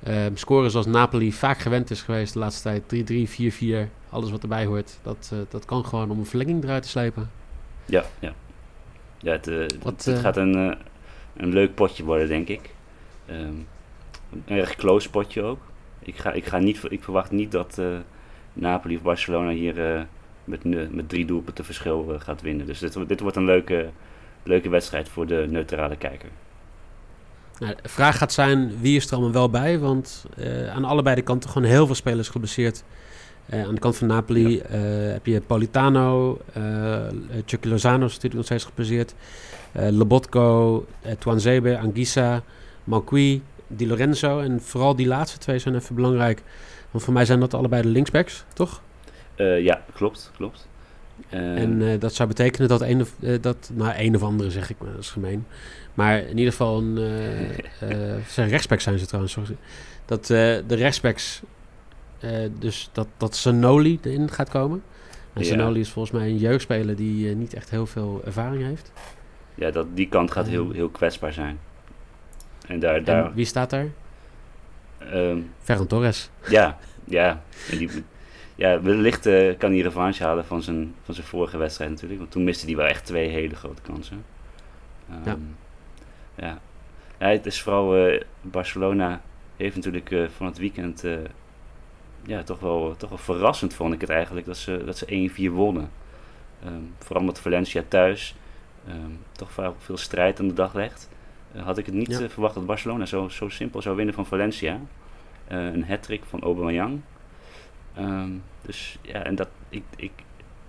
um, 0.07 0.37
score 0.37 0.69
zoals 0.69 0.85
Napoli 0.85 1.33
vaak 1.33 1.59
gewend 1.59 1.91
is 1.91 2.01
geweest 2.01 2.33
de 2.33 2.39
laatste 2.39 2.81
tijd. 2.81 3.11
3-3, 3.11 3.85
4-4, 3.87 3.89
alles 4.09 4.31
wat 4.31 4.41
erbij 4.41 4.65
hoort. 4.65 4.99
Dat, 5.01 5.31
uh, 5.33 5.39
dat 5.49 5.65
kan 5.65 5.85
gewoon 5.85 6.11
om 6.11 6.19
een 6.19 6.25
verlenging 6.25 6.63
eruit 6.63 6.83
te 6.83 6.89
slepen. 6.89 7.31
Ja, 7.85 8.03
ja. 8.19 8.33
ja 9.17 9.31
het, 9.31 9.47
uh, 9.47 9.65
wat, 9.81 10.05
het 10.05 10.19
gaat 10.19 10.37
een, 10.37 10.77
een 11.35 11.53
leuk 11.53 11.75
potje 11.75 12.03
worden, 12.03 12.27
denk 12.27 12.47
ik. 12.47 12.69
Um, 13.29 13.67
een 14.31 14.57
erg 14.57 14.75
close 14.75 15.09
potje 15.09 15.41
ook. 15.41 15.59
Ik, 15.99 16.17
ga, 16.17 16.31
ik, 16.31 16.45
ga 16.45 16.57
niet, 16.57 16.81
ik 16.89 17.03
verwacht 17.03 17.31
niet 17.31 17.51
dat 17.51 17.81
Napoli 18.53 18.95
of 18.95 19.01
Barcelona 19.01 19.51
hier 19.51 20.07
met, 20.43 20.63
met 20.93 21.09
drie 21.09 21.25
doelpunten 21.25 21.65
verschil 21.65 22.15
gaat 22.17 22.41
winnen. 22.41 22.65
Dus 22.65 22.79
dit, 22.79 23.07
dit 23.07 23.19
wordt 23.19 23.35
een 23.35 23.45
leuke 23.45 23.89
leuke 24.43 24.69
wedstrijd 24.69 25.09
voor 25.09 25.27
de 25.27 25.45
neutrale 25.49 25.95
kijker. 25.95 26.29
Nou, 27.61 27.73
de 27.81 27.89
vraag 27.89 28.17
gaat 28.17 28.33
zijn, 28.33 28.79
wie 28.79 28.95
is 28.95 29.05
er 29.05 29.13
allemaal 29.13 29.31
wel 29.31 29.49
bij? 29.49 29.79
Want 29.79 30.25
uh, 30.37 30.73
aan 30.73 30.85
allebei 30.85 31.15
de 31.15 31.21
kanten 31.21 31.49
gewoon 31.49 31.67
heel 31.67 31.85
veel 31.85 31.95
spelers 31.95 32.29
geblesseerd. 32.29 32.83
Uh, 33.53 33.63
aan 33.63 33.73
de 33.73 33.79
kant 33.79 33.97
van 33.97 34.07
Napoli 34.07 34.55
ja. 34.55 34.63
uh, 34.69 35.11
heb 35.11 35.25
je 35.25 35.41
Politano, 35.41 36.39
Chucky 37.45 37.67
Lozano 37.67 38.05
is 38.05 38.11
natuurlijk 38.11 38.33
nog 38.33 38.45
steeds 38.45 38.63
geblesseerd. 38.63 39.13
Lobotko, 39.73 40.85
Tuanzebe, 41.19 41.77
Anguissa, 41.77 42.43
Malqui, 42.83 43.41
Di 43.67 43.87
Lorenzo. 43.87 44.39
En 44.39 44.61
vooral 44.61 44.95
die 44.95 45.07
laatste 45.07 45.37
twee 45.37 45.59
zijn 45.59 45.75
even 45.75 45.95
belangrijk. 45.95 46.41
Want 46.91 47.03
voor 47.03 47.13
mij 47.13 47.25
zijn 47.25 47.39
dat 47.39 47.53
allebei 47.53 47.81
de 47.81 47.87
linksbacks, 47.87 48.43
toch? 48.53 48.81
ja, 49.59 49.81
klopt, 49.93 50.31
klopt. 50.35 50.67
En 51.29 51.81
uh, 51.81 51.99
dat 51.99 52.13
zou 52.13 52.27
betekenen 52.27 52.67
dat 52.67 52.81
een 52.81 53.01
of, 53.01 53.13
uh, 53.19 53.41
dat, 53.41 53.71
nou, 53.73 53.93
een 53.97 54.15
of 54.15 54.23
andere 54.23 54.51
zeg 54.51 54.69
ik, 54.69 54.75
maar 54.79 54.91
dat 54.91 54.99
is 54.99 55.09
gemeen. 55.09 55.45
Maar 55.93 56.17
in 56.17 56.37
ieder 56.37 56.51
geval 56.51 56.77
een, 56.77 56.97
uh, 57.89 58.15
zijn 58.27 58.49
rechtsbacks 58.49 58.83
zijn 58.83 58.99
ze 58.99 59.05
trouwens. 59.05 59.37
Dat 60.05 60.25
de 60.25 60.63
rechtsbacks, 60.67 61.41
dus 62.59 62.89
dat, 62.91 63.07
dat 63.17 63.35
Sanoli 63.35 63.99
erin 64.01 64.31
gaat 64.31 64.49
komen. 64.49 64.83
En 65.33 65.41
ja. 65.41 65.47
Sanoli 65.47 65.79
is 65.79 65.89
volgens 65.89 66.19
mij 66.19 66.29
een 66.29 66.37
jeugdspeler 66.37 66.95
die 66.95 67.35
niet 67.35 67.53
echt 67.53 67.69
heel 67.69 67.85
veel 67.85 68.21
ervaring 68.25 68.63
heeft. 68.63 68.91
Ja, 69.55 69.71
dat, 69.71 69.87
die 69.93 70.07
kant 70.07 70.31
gaat 70.31 70.47
heel, 70.47 70.71
heel 70.71 70.89
kwetsbaar 70.89 71.33
zijn. 71.33 71.59
En, 72.67 72.79
daar, 72.79 73.03
daar... 73.03 73.33
Wie 73.33 73.45
staat 73.45 73.69
daar? 73.69 73.87
Um, 75.13 75.51
Ferran 75.59 75.87
Torres. 75.87 76.29
Ja, 76.49 76.77
ja. 77.03 77.41
En 77.71 77.77
die, 77.77 77.89
ja, 78.55 78.81
wellicht 78.81 79.27
uh, 79.27 79.57
kan 79.57 79.71
hij 79.71 79.81
revanche 79.81 80.23
halen 80.23 80.45
van 80.45 80.61
zijn, 80.61 80.95
van 81.03 81.13
zijn 81.13 81.27
vorige 81.27 81.57
wedstrijd 81.57 81.89
natuurlijk. 81.89 82.19
Want 82.19 82.31
toen 82.31 82.43
miste 82.43 82.65
hij 82.65 82.75
wel 82.75 82.85
echt 82.85 83.05
twee 83.05 83.29
hele 83.29 83.55
grote 83.55 83.81
kansen. 83.81 84.25
Um, 85.11 85.21
ja. 85.25 85.37
ja. 86.35 86.59
ja. 87.19 87.27
het 87.27 87.45
is 87.45 87.61
vooral 87.61 88.07
uh, 88.07 88.21
Barcelona 88.41 89.21
heeft 89.57 89.75
natuurlijk 89.75 90.11
uh, 90.11 90.27
van 90.35 90.45
het 90.45 90.57
weekend 90.57 91.03
ja, 92.23 92.43
toch, 92.43 92.59
wel, 92.59 92.95
toch 92.97 93.09
wel 93.09 93.17
verrassend 93.17 93.73
vond 93.73 93.93
ik 93.93 94.01
het 94.01 94.09
eigenlijk 94.09 94.45
dat 94.45 94.57
ze, 94.57 94.81
dat 94.85 94.97
ze 94.97 95.29
1-4 95.49 95.53
wonnen. 95.53 95.89
Um, 96.65 96.93
vooral 96.97 97.23
met 97.23 97.39
Valencia 97.39 97.83
thuis 97.87 98.35
um, 98.87 99.19
toch 99.31 99.51
veel, 99.51 99.75
veel 99.79 99.97
strijd 99.97 100.39
aan 100.39 100.47
de 100.47 100.53
dag 100.53 100.73
legt. 100.73 101.09
had 101.55 101.77
ik 101.77 101.85
het 101.85 101.95
niet 101.95 102.17
ja. 102.19 102.29
verwacht 102.29 102.53
dat 102.53 102.65
Barcelona 102.65 103.05
zo, 103.05 103.27
zo 103.27 103.49
simpel 103.49 103.81
zou 103.81 103.95
winnen 103.95 104.13
van 104.13 104.25
Valencia. 104.25 104.79
een 105.47 105.85
hat-trick 105.85 106.23
van 106.23 106.41
Aubameyang. 106.41 107.01
Um, 107.97 108.43
dus 108.61 108.97
ja, 109.01 109.23
en 109.23 109.35
dat 109.35 109.47
ik, 109.69 109.83
ik, 109.95 110.11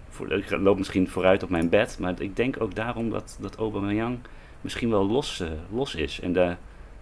voor, 0.08 0.32
ik 0.32 0.50
loop 0.50 0.78
misschien 0.78 1.08
vooruit 1.08 1.42
op 1.42 1.48
mijn 1.48 1.68
bed, 1.68 1.98
maar 1.98 2.20
ik 2.20 2.36
denk 2.36 2.60
ook 2.60 2.74
daarom 2.74 3.10
dat, 3.10 3.36
dat 3.40 3.56
Aubameyang 3.56 4.18
misschien 4.60 4.90
wel 4.90 5.06
los, 5.06 5.40
uh, 5.40 5.48
los 5.70 5.94
is. 5.94 6.20
En 6.20 6.32
de, 6.32 6.54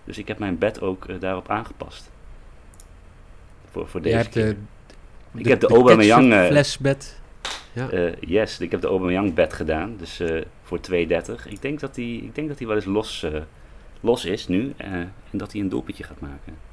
dus 0.04 0.18
ik 0.18 0.28
heb 0.28 0.38
mijn 0.38 0.58
bed 0.58 0.80
ook 0.80 1.08
uh, 1.08 1.20
daarop 1.20 1.48
aangepast. 1.48 2.10
Voor, 3.70 3.88
voor 3.88 4.02
deze 4.02 4.28
keer. 4.28 4.44
De, 4.44 4.56
ik 5.38 5.44
de, 5.44 5.50
heb 5.50 5.60
de, 5.60 5.66
de 5.66 5.74
Aubameyang... 5.74 6.32
Uh, 6.32 6.46
flashbed. 6.46 7.18
Ja. 7.72 8.12
yes, 8.20 8.60
ik 8.60 8.70
heb 8.70 8.80
de 8.80 8.86
Aubameyang 8.86 9.34
bed 9.34 9.52
gedaan, 9.52 9.96
dus 9.96 10.22
voor 10.62 10.80
2,30. 10.90 11.48
Ik 11.48 11.62
denk 11.62 11.80
dat 11.80 11.96
hij, 11.96 12.14
ik 12.14 12.34
denk 12.34 12.48
dat 12.48 12.58
hij 12.58 12.66
wel 12.66 12.76
eens 12.76 12.84
los, 12.84 13.26
los 14.00 14.24
is 14.24 14.48
nu 14.48 14.72
en 14.76 15.12
dat 15.30 15.52
hij 15.52 15.60
een 15.60 15.68
doelpuntje 15.68 16.04
gaat 16.04 16.20
maken. 16.20 16.69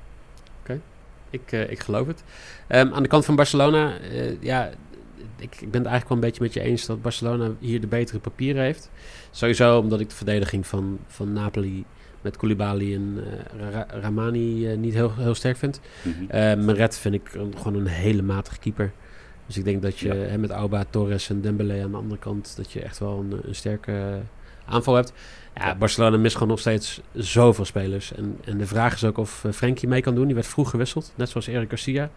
Ik, 1.30 1.52
uh, 1.52 1.72
ik 1.72 1.80
geloof 1.80 2.08
het. 2.08 2.24
Um, 2.70 2.94
aan 2.94 3.04
de 3.04 3.10
kant 3.10 3.26
van 3.26 3.36
Barcelona, 3.36 3.94
uh, 4.12 4.42
ja, 4.42 4.70
ik, 5.38 5.62
ik 5.62 5.72
ben 5.72 5.82
het 5.82 5.90
eigenlijk 5.90 6.08
wel 6.08 6.18
een 6.18 6.24
beetje 6.24 6.44
met 6.44 6.54
je 6.54 6.62
eens 6.62 6.86
dat 6.86 7.02
Barcelona 7.02 7.52
hier 7.60 7.82
de 7.82 7.88
betere 7.88 8.20
papieren 8.20 8.64
heeft. 8.64 8.90
Sowieso 9.32 9.80
omdat 9.80 10.00
ik 10.00 10.10
de 10.10 10.16
verdediging 10.16 10.68
van, 10.68 11.00
van 11.08 11.34
Napoli 11.34 11.86
met 12.22 12.38
Koulibaly 12.38 12.94
en 12.94 13.18
uh, 13.18 13.72
Ra 13.72 13.88
Ramani 13.90 14.78
niet 14.78 14.94
heel, 14.94 15.14
heel 15.16 15.36
sterk 15.36 15.58
vind. 15.58 15.80
Mm 16.02 16.14
-hmm. 16.30 16.66
Meret 16.66 16.98
vind 16.98 17.14
ik 17.14 17.30
gewoon 17.30 17.76
een 17.76 17.88
hele 17.88 18.22
matige 18.22 18.60
keeper. 18.60 18.92
Dus 19.46 19.58
ik 19.58 19.64
denk 19.64 19.82
dat 19.82 20.00
je 20.00 20.08
ja. 20.08 20.14
hè, 20.14 20.38
met 20.38 20.50
Auba, 20.50 20.86
Torres 20.90 21.30
en 21.30 21.42
Dembele 21.42 21.84
aan 21.84 21.92
de 21.92 21.98
andere 21.98 22.20
kant... 22.20 22.54
dat 22.56 22.72
je 22.72 22.82
echt 22.82 23.00
wel 23.00 23.20
een, 23.20 23.40
een 23.44 23.56
sterke 23.56 24.22
aanval 24.68 24.96
hebt. 24.96 25.14
Ja, 25.56 25.76
Barcelona 25.76 26.18
mist 26.18 26.34
gewoon 26.34 26.50
nog 26.50 26.60
steeds 26.60 27.02
zoveel 27.14 27.66
spelers. 27.66 28.14
En, 28.14 28.38
en 28.46 28.58
de 28.58 28.68
vraag 28.68 28.94
is 28.94 29.04
ook 29.04 29.18
of 29.18 29.44
uh, 29.44 29.52
Frenkie 29.52 29.88
mee 29.88 30.02
kan 30.02 30.16
doen. 30.16 30.26
Die 30.26 30.36
werd 30.36 30.48
vroeg 30.48 30.70
gewisseld, 30.70 31.14
net 31.16 31.30
zoals 31.30 31.48
Eric 31.48 31.70
Garcia. 31.70 32.10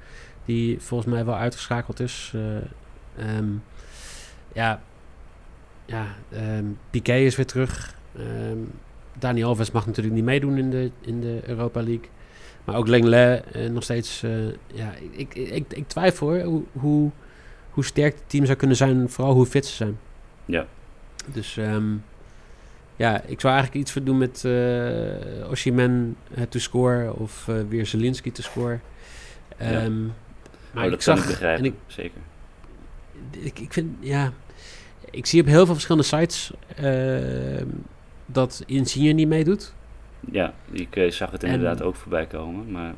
Die 0.44 0.80
volgens 0.80 1.10
mij 1.10 1.24
wel 1.24 1.34
uitgeschakeld 1.34 2.00
is. 2.00 2.32
Uh, 2.34 3.36
um, 3.36 3.62
ja, 4.52 4.82
ja 5.86 6.06
um, 6.32 6.78
Piqué 6.90 7.14
is 7.14 7.36
weer 7.36 7.46
terug. 7.46 7.94
Um, 8.18 8.72
Dani 9.18 9.44
Alves 9.44 9.70
mag 9.70 9.86
natuurlijk 9.86 10.14
niet 10.14 10.24
meedoen 10.24 10.58
in 10.58 10.70
de, 10.70 10.90
in 11.00 11.20
de 11.20 11.40
Europa 11.44 11.82
League. 11.82 12.08
Maar 12.64 12.76
ook 12.76 12.88
Lenglet 12.88 13.44
uh, 13.56 13.70
nog 13.70 13.82
steeds... 13.82 14.20
ja, 14.66 14.92
ik, 15.10 15.34
ik, 15.34 15.50
ik, 15.50 15.64
ik 15.68 15.88
twijfel 15.88 16.40
hoe, 16.40 16.62
hoe, 16.72 17.10
hoe 17.70 17.84
sterk 17.84 18.14
het 18.14 18.28
team 18.28 18.44
zou 18.44 18.58
kunnen 18.58 18.76
zijn. 18.76 19.08
Vooral 19.08 19.34
hoe 19.34 19.46
fit 19.46 19.66
ze 19.66 19.74
zijn. 19.74 19.98
Ja. 20.44 20.66
Dus... 21.32 21.56
Um, 21.56 22.04
ja, 23.00 23.22
ik 23.26 23.40
zou 23.40 23.52
eigenlijk 23.54 23.82
iets 23.84 23.92
voor 23.92 24.02
doen 24.02 24.18
met 24.18 24.42
uh, 24.46 25.50
Oshiman 25.50 26.16
uh, 26.36 26.42
te 26.48 26.58
scoren 26.58 27.16
of 27.16 27.46
uh, 27.48 27.56
weer 27.68 27.86
Zelinski 27.86 28.32
te 28.32 28.42
scoren. 28.42 28.80
Um, 29.62 29.66
ja. 29.68 30.12
Maar 30.72 30.84
oh, 30.84 30.90
dat 30.90 30.92
ik 30.92 31.02
zag, 31.02 31.18
ik 31.18 31.26
begrijpen, 31.26 31.64
ik, 31.64 31.74
zeker. 31.86 32.20
Ik, 33.30 33.58
ik 33.58 33.72
vind, 33.72 33.96
ja, 34.00 34.32
ik 35.10 35.26
zie 35.26 35.40
op 35.40 35.46
heel 35.46 35.64
veel 35.64 35.74
verschillende 35.74 36.06
sites 36.06 36.52
uh, 36.80 37.62
dat 38.26 38.62
Insigne 38.66 39.12
niet 39.12 39.28
meedoet. 39.28 39.72
Ja, 40.32 40.54
ik 40.70 41.12
zag 41.12 41.30
het 41.30 41.42
inderdaad 41.42 41.80
en, 41.80 41.86
ook 41.86 41.96
voorbij 41.96 42.26
komen, 42.26 42.70
maar 42.70 42.94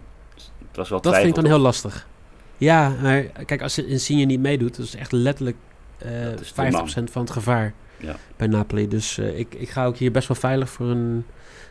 het 0.68 0.76
was 0.76 0.88
wel 0.88 1.00
Dat 1.00 1.14
vind 1.14 1.28
ik 1.28 1.34
dan 1.34 1.46
heel 1.46 1.58
lastig. 1.58 2.06
Ja, 2.56 2.94
maar 3.02 3.22
kijk, 3.22 3.62
als 3.62 3.78
Insigne 3.78 4.24
niet 4.24 4.40
meedoet, 4.40 4.76
dat 4.76 4.86
is 4.86 4.94
echt 4.94 5.12
letterlijk 5.12 5.56
50% 5.98 6.04
van 7.04 7.22
het 7.22 7.30
gevaar 7.30 7.74
ja. 8.02 8.16
bij 8.36 8.46
Napoli. 8.46 8.88
Dus 8.88 9.18
uh, 9.18 9.38
ik, 9.38 9.54
ik 9.54 9.68
ga 9.68 9.86
ook 9.86 9.96
hier 9.96 10.12
best 10.12 10.28
wel 10.28 10.36
veilig 10.36 10.70
voor 10.70 10.86
een 10.86 11.24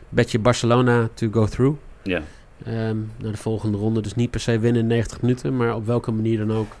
bedje 0.08 0.38
Barcelona 0.38 1.08
to 1.14 1.28
go 1.30 1.46
through. 1.46 1.78
Ja. 2.02 2.22
Um, 2.66 3.10
naar 3.18 3.32
de 3.32 3.38
volgende 3.38 3.78
ronde. 3.78 4.00
Dus 4.00 4.14
niet 4.14 4.30
per 4.30 4.40
se 4.40 4.58
winnen 4.58 4.82
in 4.82 4.88
90 4.88 5.20
minuten, 5.20 5.56
maar 5.56 5.74
op 5.74 5.86
welke 5.86 6.10
manier 6.10 6.38
dan 6.38 6.52
ook. 6.52 6.72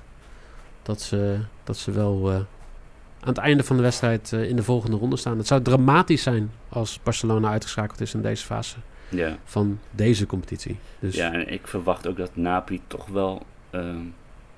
Dat 0.82 1.00
ze, 1.00 1.38
dat 1.64 1.76
ze 1.76 1.90
wel 1.90 2.30
uh, 2.30 2.34
aan 2.34 3.28
het 3.28 3.38
einde 3.38 3.64
van 3.64 3.76
de 3.76 3.82
wedstrijd 3.82 4.32
uh, 4.34 4.48
in 4.48 4.56
de 4.56 4.62
volgende 4.62 4.96
ronde 4.96 5.16
staan. 5.16 5.38
Het 5.38 5.46
zou 5.46 5.62
dramatisch 5.62 6.22
zijn 6.22 6.50
als 6.68 7.00
Barcelona 7.02 7.50
uitgeschakeld 7.50 8.00
is 8.00 8.14
in 8.14 8.22
deze 8.22 8.44
fase 8.44 8.76
ja. 9.08 9.36
van 9.44 9.78
deze 9.90 10.26
competitie. 10.26 10.76
Dus 10.98 11.14
ja, 11.14 11.32
en 11.32 11.52
ik 11.52 11.66
verwacht 11.66 12.06
ook 12.06 12.16
dat 12.16 12.36
Napoli 12.36 12.80
toch 12.86 13.06
wel 13.06 13.42
uh, 13.70 13.96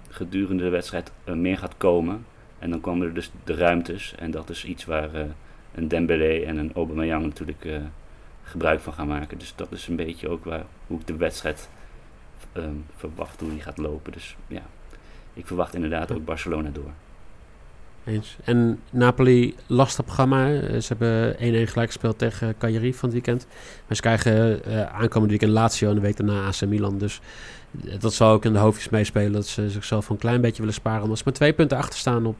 gedurende 0.08 0.62
de 0.62 0.68
wedstrijd 0.68 1.10
meer 1.24 1.58
gaat 1.58 1.74
komen. 1.76 2.24
En 2.64 2.71
dan 2.71 2.80
komen 2.80 3.06
er 3.06 3.14
dus 3.14 3.30
de 3.44 3.54
ruimtes. 3.54 4.14
En 4.18 4.30
dat 4.30 4.50
is 4.50 4.64
iets 4.64 4.85
waar 4.85 5.14
uh, 5.14 5.21
een 5.75 5.88
Dembele 5.88 6.44
en 6.44 6.56
een 6.56 6.73
Aubameyang 6.75 7.25
natuurlijk 7.25 7.64
uh, 7.64 7.76
gebruik 8.42 8.80
van 8.80 8.92
gaan 8.92 9.06
maken. 9.06 9.38
Dus 9.38 9.52
dat 9.56 9.73
is 9.73 9.88
een 9.88 9.97
beetje 9.97 10.28
ook 10.28 10.44
waar, 10.44 10.64
hoe 10.87 11.00
ik 11.00 11.06
de 11.06 11.16
wedstrijd 11.16 11.68
um, 12.52 12.85
verwacht 12.97 13.40
hoe 13.40 13.50
die 13.50 13.61
gaat 13.61 13.78
lopen. 13.78 14.12
Dus 14.12 14.37
ja, 14.47 14.62
ik 15.35 15.47
verwacht 15.47 15.75
inderdaad 15.75 16.12
ook 16.12 16.25
Barcelona 16.25 16.68
door. 16.73 16.90
Eens. 18.04 18.37
En 18.44 18.80
Napoli, 18.90 19.54
lastig 19.66 20.04
programma. 20.04 20.52
Eh, 20.52 20.80
ze 20.80 20.94
hebben 20.97 21.35
1-1 21.35 21.38
gelijk 21.38 21.90
gespeeld 21.90 22.18
tegen 22.18 22.54
Cagliari 22.59 22.94
van 22.94 23.09
het 23.09 23.12
weekend. 23.12 23.47
Maar 23.87 23.97
ze 23.97 24.02
krijgen 24.02 24.61
uh, 24.68 24.83
aankomende 24.83 25.28
weekend 25.28 25.52
Lazio 25.52 25.88
en 25.88 25.94
de 25.94 26.00
week 26.00 26.16
daarna 26.16 26.47
AC 26.47 26.66
Milan. 26.66 26.99
Dus 26.99 27.21
dat 27.99 28.14
zal 28.14 28.30
ook 28.30 28.44
in 28.44 28.52
de 28.52 28.59
hoofdjes 28.59 28.88
meespelen. 28.88 29.33
Dat 29.33 29.47
ze 29.47 29.71
zichzelf 29.71 30.09
een 30.09 30.16
klein 30.16 30.40
beetje 30.40 30.59
willen 30.59 30.75
sparen. 30.75 31.02
Omdat 31.02 31.18
ze 31.18 31.25
met 31.26 31.35
twee 31.35 31.52
punten 31.52 31.78
achter 31.78 31.99
staan 31.99 32.26
op 32.26 32.37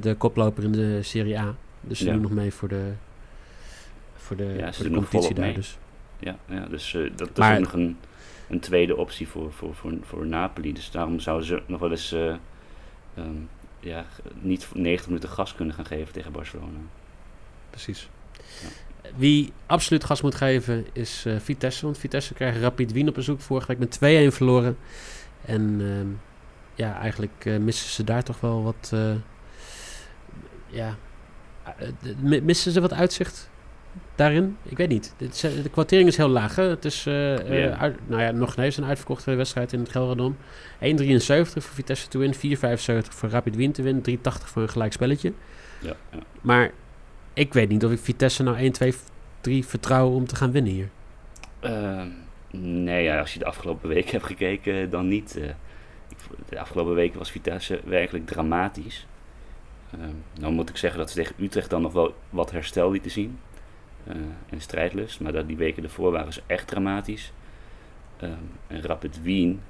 de 0.00 0.14
koploper 0.18 0.64
in 0.64 0.72
de 0.72 1.02
Serie 1.02 1.38
A. 1.38 1.54
Dus 1.80 1.98
ze 1.98 2.04
ja. 2.04 2.12
doen 2.12 2.22
nog 2.22 2.30
mee 2.30 2.52
voor 2.52 2.68
de, 2.68 2.92
voor 4.16 4.36
de, 4.36 4.54
ja, 4.58 4.72
voor 4.72 4.84
de 4.84 4.90
competitie 4.90 5.34
daar. 5.34 5.54
Dus. 5.54 5.78
Ja, 6.18 6.36
ja 6.46 6.66
dus 6.66 6.92
uh, 6.92 7.02
dat, 7.08 7.18
dat 7.18 7.36
maar, 7.36 7.52
is 7.52 7.60
nog 7.60 7.72
een, 7.72 7.96
een 8.48 8.60
tweede 8.60 8.96
optie 8.96 9.28
voor, 9.28 9.52
voor, 9.52 9.74
voor, 9.74 9.92
voor 10.02 10.26
Napoli. 10.26 10.72
Dus 10.72 10.90
daarom 10.90 11.20
zouden 11.20 11.46
ze 11.46 11.62
nog 11.66 11.80
wel 11.80 11.90
eens 11.90 12.12
uh, 12.12 12.34
um, 13.18 13.48
ja, 13.80 14.04
niet 14.40 14.68
90 14.74 15.06
minuten 15.06 15.28
gas 15.28 15.54
kunnen 15.54 15.74
gaan 15.74 15.86
geven 15.86 16.12
tegen 16.12 16.32
Barcelona. 16.32 16.78
Precies. 17.70 18.08
Wie 19.16 19.52
absoluut 19.66 20.04
gas 20.04 20.22
moet 20.22 20.34
geven 20.34 20.86
is 20.92 21.24
uh, 21.26 21.38
Vitesse. 21.38 21.84
Want 21.84 21.98
Vitesse 21.98 22.34
krijgt 22.34 22.60
Rapid 22.60 22.92
Wien 22.92 23.08
op 23.08 23.14
bezoek. 23.14 23.40
Vorige 23.40 23.66
week 23.66 23.78
met 23.78 24.30
2-1 24.30 24.34
verloren. 24.34 24.76
En 25.44 25.80
uh, 25.80 26.00
ja, 26.74 26.98
eigenlijk 26.98 27.44
uh, 27.44 27.58
missen 27.58 27.90
ze 27.90 28.04
daar 28.04 28.22
toch 28.22 28.40
wel 28.40 28.62
wat... 28.62 28.92
Ja, 30.72 30.96
missen 32.42 32.72
ze 32.72 32.80
wat 32.80 32.92
uitzicht 32.92 33.50
daarin? 34.14 34.56
Ik 34.62 34.76
weet 34.76 34.88
niet. 34.88 35.14
De, 35.16 35.70
kwartering 35.70 36.08
is 36.08 36.16
heel 36.16 36.28
laag. 36.28 36.56
Hè? 36.56 36.62
Het 36.62 36.84
is 36.84 37.04
yeah. 37.04 37.80
uit, 37.80 37.96
nou 38.06 38.22
ja, 38.22 38.30
nog 38.30 38.56
ineens 38.56 38.76
een 38.76 38.84
uitverkochte 38.84 39.34
wedstrijd 39.34 39.72
in 39.72 39.80
het 39.80 39.90
Gelredom. 39.90 40.36
1,73 40.36 40.80
voor 41.26 41.62
Vitesse 41.62 42.08
te 42.08 42.18
win. 42.18 42.34
4,75 42.34 42.40
voor 43.10 43.28
Rapid 43.28 43.56
Wien 43.56 43.72
te 43.72 43.82
win. 43.82 44.02
3,80 44.10 44.22
voor 44.22 44.62
een 44.62 44.68
gelijk 44.68 44.92
spelletje. 44.92 45.32
Ja, 45.80 45.96
ja. 46.10 46.18
Maar 46.40 46.70
ik 47.32 47.52
weet 47.52 47.68
niet 47.68 47.84
of 47.84 47.92
ik 47.92 47.98
Vitesse 47.98 48.42
nou 48.42 48.56
1, 48.56 48.72
2, 48.72 48.94
3 49.40 49.66
vertrouw 49.66 50.08
om 50.08 50.26
te 50.26 50.36
gaan 50.36 50.52
winnen 50.52 50.72
hier. 50.72 50.88
Uh, 51.64 52.02
nee, 52.50 53.02
ja, 53.02 53.20
als 53.20 53.32
je 53.32 53.38
de 53.38 53.44
afgelopen 53.44 53.88
weken 53.88 54.10
hebt 54.10 54.26
gekeken, 54.26 54.90
dan 54.90 55.08
niet. 55.08 55.36
Uh, 55.38 55.44
de 56.48 56.60
afgelopen 56.60 56.94
weken 56.94 57.18
was 57.18 57.30
Vitesse 57.30 57.80
werkelijk 57.84 58.26
dramatisch. 58.26 59.06
Uh, 59.94 60.00
nou 60.40 60.52
moet 60.52 60.68
ik 60.68 60.76
zeggen 60.76 60.98
dat 60.98 61.10
ze 61.10 61.16
tegen 61.16 61.34
Utrecht 61.38 61.70
dan 61.70 61.82
nog 61.82 61.92
wel 61.92 62.14
wat 62.30 62.50
herstel 62.50 62.90
lieten 62.90 63.10
zien. 63.10 63.38
Uh, 64.08 64.16
en 64.50 64.60
strijdlust. 64.60 65.20
Maar 65.20 65.32
dat 65.32 65.46
die 65.46 65.56
weken 65.56 65.82
ervoor 65.82 66.12
waren 66.12 66.32
ze 66.32 66.42
echt 66.46 66.66
dramatisch. 66.66 67.32
Ehm, 68.16 68.32
en 68.66 68.82
Rapid 68.82 69.22
Wien, 69.22 69.60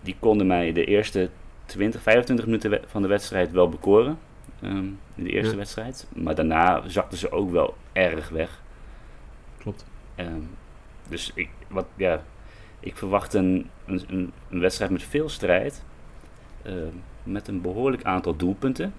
die 0.00 0.16
konden 0.18 0.46
mij 0.46 0.72
de 0.72 0.84
eerste 0.84 1.30
20, 1.64 2.02
25 2.02 2.46
minuten 2.46 2.80
van 2.86 3.02
de 3.02 3.08
wedstrijd 3.08 3.50
wel 3.50 3.68
bekoren. 3.68 4.18
Um, 4.62 4.98
in 5.14 5.24
de 5.24 5.30
eerste 5.30 5.56
wedstrijd. 5.56 6.06
Maar 6.14 6.34
daarna 6.34 6.88
zakten 6.88 7.18
ze 7.18 7.30
ook 7.30 7.50
wel 7.50 7.76
erg 7.92 8.28
weg. 8.28 8.62
Klopt. 9.58 9.84
Um, 10.16 10.48
dus 11.08 11.30
ik, 11.34 11.48
wat, 11.68 11.86
ja, 11.96 12.22
ik 12.80 12.96
verwacht 12.96 13.34
een, 13.34 13.70
een, 13.86 14.32
een 14.50 14.60
wedstrijd 14.60 14.90
met 14.90 15.02
veel 15.02 15.28
strijd. 15.28 15.84
Uh, 16.66 16.72
met 17.22 17.48
een 17.48 17.60
behoorlijk 17.60 18.04
aantal 18.04 18.36
doelpunten. 18.36 18.94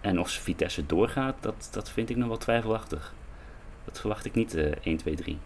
En 0.00 0.20
of 0.20 0.30
Vitesse 0.30 0.86
doorgaat, 0.86 1.34
dat, 1.40 1.68
dat 1.70 1.90
vind 1.90 2.10
ik 2.10 2.16
nog 2.16 2.28
wel 2.28 2.36
twijfelachtig. 2.36 3.14
Dat 3.84 4.00
verwacht 4.00 4.24
ik 4.24 4.34
niet 4.34 4.56
uh, 4.56 4.72
1, 4.82 4.96
2, 4.96 5.14
3. 5.14 5.38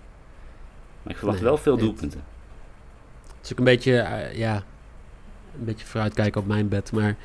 Maar 1.02 1.12
ik 1.12 1.18
verwacht 1.18 1.38
nee, 1.38 1.49
wel 1.49 1.58
veel 1.58 1.76
doelpunten. 1.76 2.23
Het 3.37 3.44
is 3.44 3.52
ook 3.52 3.58
een 3.58 3.64
beetje, 3.64 3.92
uh, 3.92 4.34
ja, 4.34 4.54
een 5.58 5.64
beetje 5.64 5.87
vooruitkijken 5.87 6.40
op 6.40 6.46
mijn 6.46 6.68
bed. 6.68 6.92
Maar 6.92 7.16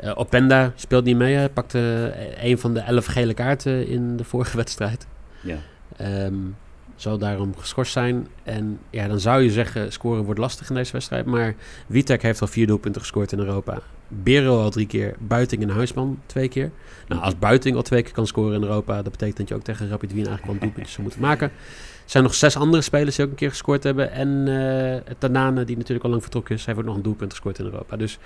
uh, 0.00 0.18
Openda 0.18 0.72
speelt 0.74 1.04
niet 1.04 1.16
mee. 1.16 1.34
Hij 1.34 1.48
pakte 1.48 2.12
een 2.36 2.58
van 2.58 2.74
de 2.74 2.80
elf 2.80 3.06
gele 3.06 3.34
kaarten 3.34 3.86
in 3.86 4.16
de 4.16 4.24
vorige 4.24 4.56
wedstrijd. 4.62 5.06
Ja. 5.40 5.56
Um, 6.00 6.56
zal 7.00 7.18
daarom 7.18 7.56
geschorst 7.56 7.92
zijn. 7.92 8.28
En 8.42 8.78
ja, 8.90 9.08
dan 9.08 9.20
zou 9.20 9.42
je 9.42 9.50
zeggen, 9.50 9.92
scoren 9.92 10.24
wordt 10.24 10.40
lastig 10.40 10.68
in 10.68 10.74
deze 10.74 10.92
wedstrijd. 10.92 11.26
Maar 11.26 11.54
Witek 11.86 12.22
heeft 12.22 12.40
al 12.40 12.46
vier 12.46 12.66
doelpunten 12.66 13.00
gescoord 13.00 13.32
in 13.32 13.38
Europa. 13.38 13.78
Bero 14.08 14.62
al 14.62 14.70
drie 14.70 14.86
keer. 14.86 15.14
Buiting 15.18 15.62
en 15.62 15.68
Huisman 15.68 16.20
twee 16.26 16.48
keer. 16.48 16.70
Nou, 17.08 17.22
als 17.22 17.38
Buiting 17.38 17.76
al 17.76 17.82
twee 17.82 18.02
keer 18.02 18.12
kan 18.12 18.26
scoren 18.26 18.54
in 18.54 18.62
Europa... 18.62 19.02
dat 19.02 19.12
betekent 19.12 19.36
dat 19.36 19.48
je 19.48 19.54
ook 19.54 19.62
tegen 19.62 19.88
Rapid 19.88 20.12
Wien 20.12 20.26
eigenlijk 20.26 20.46
wel 20.46 20.60
doelpuntjes 20.60 20.92
zou 20.92 21.02
moeten 21.02 21.20
maken. 21.20 21.48
Er 21.48 22.16
zijn 22.16 22.22
nog 22.22 22.34
zes 22.34 22.56
andere 22.56 22.82
spelers 22.82 23.16
die 23.16 23.24
ook 23.24 23.30
een 23.30 23.36
keer 23.36 23.50
gescoord 23.50 23.82
hebben. 23.82 24.12
En 24.12 24.46
uh, 24.46 25.14
Tanane, 25.18 25.64
die 25.64 25.76
natuurlijk 25.76 26.04
al 26.04 26.10
lang 26.10 26.22
vertrokken 26.22 26.54
is... 26.54 26.64
heeft 26.64 26.78
ook 26.78 26.84
nog 26.84 26.96
een 26.96 27.02
doelpunt 27.02 27.30
gescoord 27.30 27.58
in 27.58 27.64
Europa. 27.64 27.96
Dus 27.96 28.18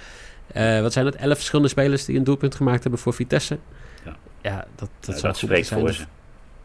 uh, 0.57 0.81
wat 0.81 0.93
zijn 0.93 1.07
het? 1.07 1.16
Elf 1.16 1.35
verschillende 1.35 1.71
spelers 1.71 2.04
die 2.04 2.16
een 2.16 2.25
doelpunt 2.25 2.54
gemaakt 2.54 2.83
hebben 2.83 3.00
voor 3.00 3.14
Vitesse. 3.14 3.59
Ja, 4.04 4.16
ja 4.43 4.64
dat, 4.75 4.88
dat, 5.00 5.21
ja, 5.21 5.26
dat 5.26 5.37
spreekt 5.37 5.69
voor 5.69 5.93
ze. 5.93 6.04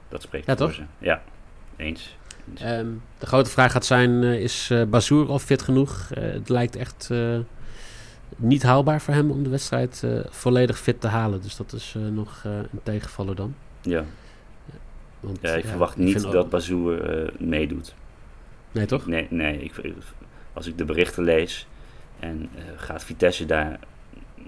Dat 0.10 0.22
spreekt 0.22 0.46
ja, 0.46 0.58
voor 0.58 0.66
toch? 0.66 0.76
ze. 0.76 0.84
Ja, 0.98 1.22
eens. 1.80 2.18
eens. 2.50 2.62
Um, 2.62 3.02
de 3.18 3.26
grote 3.26 3.50
vraag 3.50 3.72
gaat 3.72 3.86
zijn, 3.86 4.10
uh, 4.10 4.42
is 4.42 4.70
uh, 4.72 4.84
Bazoer 4.84 5.28
al 5.28 5.40
fit 5.40 5.62
genoeg? 5.62 6.10
Uh, 6.18 6.24
het 6.24 6.50
lijkt 6.50 6.76
echt 6.76 7.10
niet 8.36 8.64
haalbaar 8.64 9.02
voor 9.02 9.14
hem 9.14 9.32
om 9.32 9.44
de 9.44 9.50
wedstrijd 9.50 10.04
volledig 10.30 10.80
fit 10.80 11.02
te 11.02 11.08
halen. 11.08 11.42
Dus 11.42 11.56
dat 11.56 11.74
is 11.74 11.96
nog 12.12 12.42
een 12.44 12.80
tegenvaller 12.84 13.36
dan. 13.36 13.56
Ja. 13.82 14.06
Want, 15.20 15.38
ja, 15.42 15.54
ik 15.54 15.66
verwacht 15.66 15.98
ik 15.98 16.04
niet 16.04 16.22
dat 16.22 16.36
ook... 16.36 16.50
Bazoer 16.50 17.32
meedoet. 17.38 17.94
Nee, 18.72 18.86
toch? 18.86 19.06
Nee, 19.06 19.28
nee 19.30 19.64
ik, 19.64 19.94
als 20.54 20.68
ik 20.68 20.78
de 20.78 20.86
berichten 20.86 21.24
lees 21.24 21.68
en 22.20 22.50
gaat 22.76 23.04
Vitesse 23.04 23.46
daar 23.46 23.80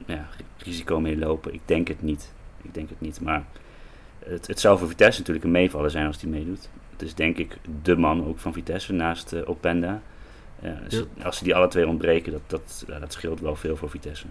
ja, 0.06 0.28
risico 0.58 1.00
mee 1.00 1.18
lopen? 1.18 1.54
Ik 1.54 1.62
denk 1.66 1.88
het 1.88 2.02
niet. 2.02 2.34
Ik 2.62 2.74
denk 2.74 2.90
het 2.90 3.02
niet, 3.02 3.22
maar 3.22 3.46
het, 4.26 4.48
het 4.48 4.60
zou 4.60 4.78
voor 4.78 4.88
Vitesse 4.88 5.20
natuurlijk 5.20 5.46
een 5.46 5.52
meevaller 5.52 5.92
zijn 5.92 6.06
als 6.06 6.22
hij 6.22 6.30
meedoet. 6.30 6.70
Het 7.02 7.10
is 7.10 7.16
denk 7.16 7.38
ik 7.38 7.58
de 7.84 7.96
man 7.96 8.28
ook 8.28 8.40
van 8.40 8.54
Vitesse 8.54 8.94
naast 8.94 9.34
uh, 9.34 9.50
Openda. 9.50 10.02
Uh, 10.64 10.72
dus 10.90 11.04
ja. 11.16 11.24
Als 11.24 11.38
ze 11.38 11.44
die 11.44 11.56
alle 11.56 11.68
twee 11.68 11.88
ontbreken, 11.88 12.32
dat, 12.32 12.42
dat, 12.48 12.86
uh, 12.90 13.00
dat 13.00 13.14
scheelt 13.14 13.40
wel 13.40 13.56
veel 13.56 13.76
voor 13.76 13.90
Vitesse. 13.90 14.26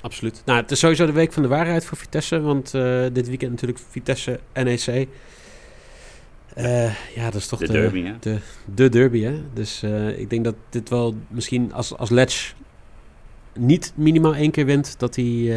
Absoluut. 0.00 0.42
Nou, 0.44 0.60
het 0.60 0.70
is 0.70 0.78
sowieso 0.78 1.06
de 1.06 1.12
week 1.12 1.32
van 1.32 1.42
de 1.42 1.48
waarheid 1.48 1.84
voor 1.84 1.98
Vitesse. 1.98 2.40
Want 2.40 2.70
dit 3.12 3.28
weekend 3.28 3.50
natuurlijk 3.50 3.78
Vitesse 3.88 4.40
NEC. 4.52 5.08
ja, 7.14 7.24
dat 7.24 7.34
is 7.34 7.46
toch 7.46 7.58
de, 7.58 7.66
de 7.66 7.72
derby, 7.72 8.02
hè? 8.02 8.14
De, 8.20 8.38
de 8.74 8.88
derby, 8.88 9.22
hè? 9.22 9.42
Dus 9.52 9.82
ik 10.16 10.30
denk 10.30 10.44
dat 10.44 10.54
dit 10.68 10.88
wel 10.88 11.14
misschien 11.28 11.72
als, 11.72 11.96
als 11.96 12.10
Letch 12.10 12.54
niet 13.54 13.92
minimaal 13.96 14.34
één 14.34 14.50
keer 14.50 14.66
wint... 14.66 14.98
dat 14.98 15.16
hij 15.16 15.50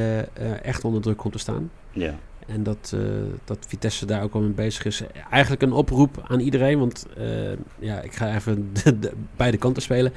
echt 0.62 0.84
onder 0.84 1.02
druk 1.02 1.18
komt 1.18 1.34
te 1.34 1.40
staan. 1.40 1.72
Ja. 1.92 2.16
En 2.48 2.64
dat, 2.64 2.94
uh, 2.96 3.02
dat 3.44 3.58
Vitesse 3.68 4.06
daar 4.06 4.24
ook 4.24 4.34
al 4.34 4.42
mee 4.42 4.50
bezig 4.50 4.86
is. 4.86 5.02
Eigenlijk 5.30 5.62
een 5.62 5.72
oproep 5.72 6.24
aan 6.28 6.40
iedereen. 6.40 6.80
Want 6.80 7.06
uh, 7.18 7.52
ja, 7.80 8.02
ik 8.02 8.14
ga 8.14 8.36
even 8.36 8.70
de, 8.84 9.00
de, 9.00 9.12
beide 9.36 9.58
kanten 9.58 9.82
spelen. 9.82 10.14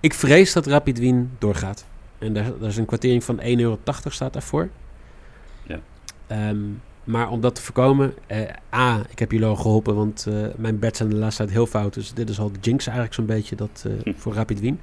Ik 0.00 0.14
vrees 0.14 0.52
dat 0.52 0.66
Rapid 0.66 0.98
Wien 0.98 1.30
doorgaat. 1.38 1.84
En 2.18 2.32
daar, 2.32 2.58
daar 2.58 2.68
is 2.68 2.76
een 2.76 2.84
kwartering 2.84 3.24
van 3.24 3.40
1,80 3.40 3.44
euro 3.44 3.78
staat 4.08 4.32
daarvoor. 4.32 4.68
Ja. 5.66 5.80
Um, 6.50 6.82
maar 7.04 7.30
om 7.30 7.40
dat 7.40 7.54
te 7.54 7.62
voorkomen... 7.62 8.14
Uh, 8.32 8.38
A, 8.74 9.02
ik 9.08 9.18
heb 9.18 9.32
jullie 9.32 9.46
al 9.46 9.56
geholpen. 9.56 9.94
Want 9.94 10.26
mijn 10.56 10.78
bets 10.78 10.98
zijn 10.98 11.10
de 11.10 11.16
laatste 11.16 11.42
tijd 11.42 11.54
heel 11.54 11.66
fout. 11.66 11.94
Dus 11.94 12.12
dit 12.12 12.28
is 12.28 12.38
al 12.38 12.52
de 12.52 12.58
jinx 12.60 12.86
eigenlijk 12.86 13.14
zo'n 13.14 13.26
beetje 13.26 13.56
dat, 13.56 13.86
hm. 14.02 14.12
voor 14.16 14.34
Rapid 14.34 14.60
Wien. 14.60 14.80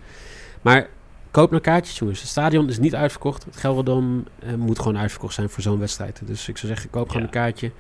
Maar 0.62 0.88
koop 1.36 1.52
naar 1.52 1.62
kaartjes, 1.62 1.98
jongens. 1.98 2.20
Het 2.20 2.30
stadion 2.30 2.70
is 2.70 2.80
niet 2.80 2.96
uitverkocht. 2.96 3.44
Het 3.46 3.58
Gelredome 3.58 4.24
uh, 4.44 4.54
moet 4.54 4.80
gewoon 4.80 4.98
uitverkocht 4.98 5.34
zijn 5.34 5.50
voor 5.50 5.64
zo'n 5.64 5.80
wedstrijd. 5.80 6.22
Dus 6.26 6.48
ik 6.48 6.58
zou 6.58 6.74
zeggen, 6.74 6.90
koop 6.90 7.08
gewoon 7.08 7.22
ja. 7.22 7.28
een 7.28 7.34
kaartje 7.34 7.72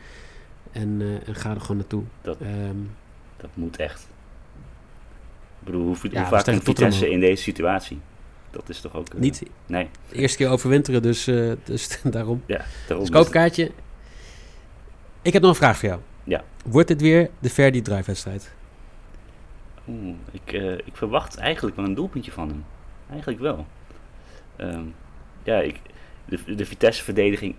en, 0.71 0.99
uh, 0.99 1.27
en, 1.27 1.35
ga 1.35 1.49
er 1.49 1.61
gewoon 1.61 1.77
naartoe. 1.77 2.03
Dat, 2.21 2.37
um, 2.41 2.91
dat 3.37 3.49
moet 3.53 3.77
echt. 3.77 4.07
Ik 5.59 5.65
bedoel, 5.65 5.85
hoe, 5.85 5.97
ja, 6.01 6.19
hoe 6.19 6.27
vaak 6.27 6.45
komt 6.45 6.63
Vitesse 6.63 7.09
in 7.09 7.19
deze 7.19 7.43
situatie? 7.43 7.99
Dat 8.51 8.69
is 8.69 8.81
toch 8.81 8.95
ook... 8.95 9.13
Uh, 9.13 9.19
niet. 9.19 9.43
Nee. 9.65 9.89
De 10.09 10.15
eerste 10.15 10.37
keer 10.37 10.49
overwinteren, 10.49 11.01
dus, 11.01 11.23
dus 11.63 11.99
daarom. 12.03 12.43
Ja, 12.45 12.65
daarom. 12.87 13.05
Dus 13.05 13.15
koop 13.15 13.31
kaartje. 13.31 13.71
Ik 15.21 15.33
heb 15.33 15.41
nog 15.41 15.51
een 15.51 15.57
vraag 15.57 15.77
voor 15.77 15.89
jou. 15.89 16.01
Ja. 16.23 16.43
Wordt 16.65 16.87
dit 16.87 17.01
weer 17.01 17.29
de 17.39 17.49
Verdi 17.49 17.81
Drive-wedstrijd? 17.81 18.53
Oeh, 19.87 20.15
ik, 20.31 20.51
ik 20.85 20.95
verwacht 20.95 21.37
eigenlijk 21.37 21.75
wel 21.75 21.85
een 21.85 21.93
doelpuntje 21.93 22.31
van 22.31 22.47
hem. 22.47 22.63
Eigenlijk 23.09 23.39
wel. 23.39 23.65
Um, 24.57 24.95
ja, 25.43 25.59
ik, 25.59 25.79
de, 26.25 26.55
de 26.55 26.65
Vitesse-verdediging 26.65 27.55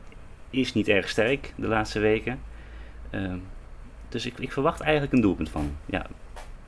is 0.51 0.73
niet 0.73 0.89
erg 0.89 1.09
sterk 1.09 1.53
de 1.57 1.67
laatste 1.67 1.99
weken. 1.99 2.41
Um, 3.11 3.43
dus 4.09 4.27
ik, 4.27 4.39
ik, 4.39 4.53
verwacht 4.53 4.81
eigenlijk 4.81 5.13
een 5.13 5.21
doelpunt 5.21 5.49
van. 5.49 5.77
Ja. 5.87 6.07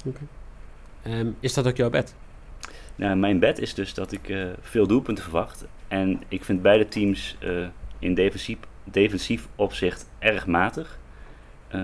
Okay. 0.04 1.18
Um, 1.18 1.36
is 1.40 1.54
dat 1.54 1.66
ook 1.66 1.76
jouw 1.76 1.90
bed? 1.90 2.14
Nou, 2.96 3.16
mijn 3.16 3.38
bed 3.38 3.58
is 3.58 3.74
dus 3.74 3.94
dat 3.94 4.12
ik 4.12 4.28
uh, 4.28 4.48
veel 4.60 4.86
doelpunten 4.86 5.24
verwacht. 5.24 5.64
En 5.88 6.22
ik 6.28 6.44
vind 6.44 6.62
beide 6.62 6.88
teams 6.88 7.36
uh, 7.40 7.66
in 7.98 8.14
defensief, 8.14 8.58
defensief 8.84 9.48
opzicht 9.56 10.08
erg 10.18 10.46
matig. 10.46 10.98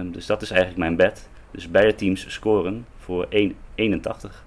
dus 0.04 0.26
dat 0.26 0.42
is 0.42 0.50
eigenlijk 0.50 0.80
mijn 0.80 0.96
bed. 0.96 1.28
Dus 1.50 1.70
beide 1.70 1.94
teams 1.94 2.32
scoren 2.32 2.86
voor 2.98 3.26
1, 3.28 3.54
81. 3.74 4.44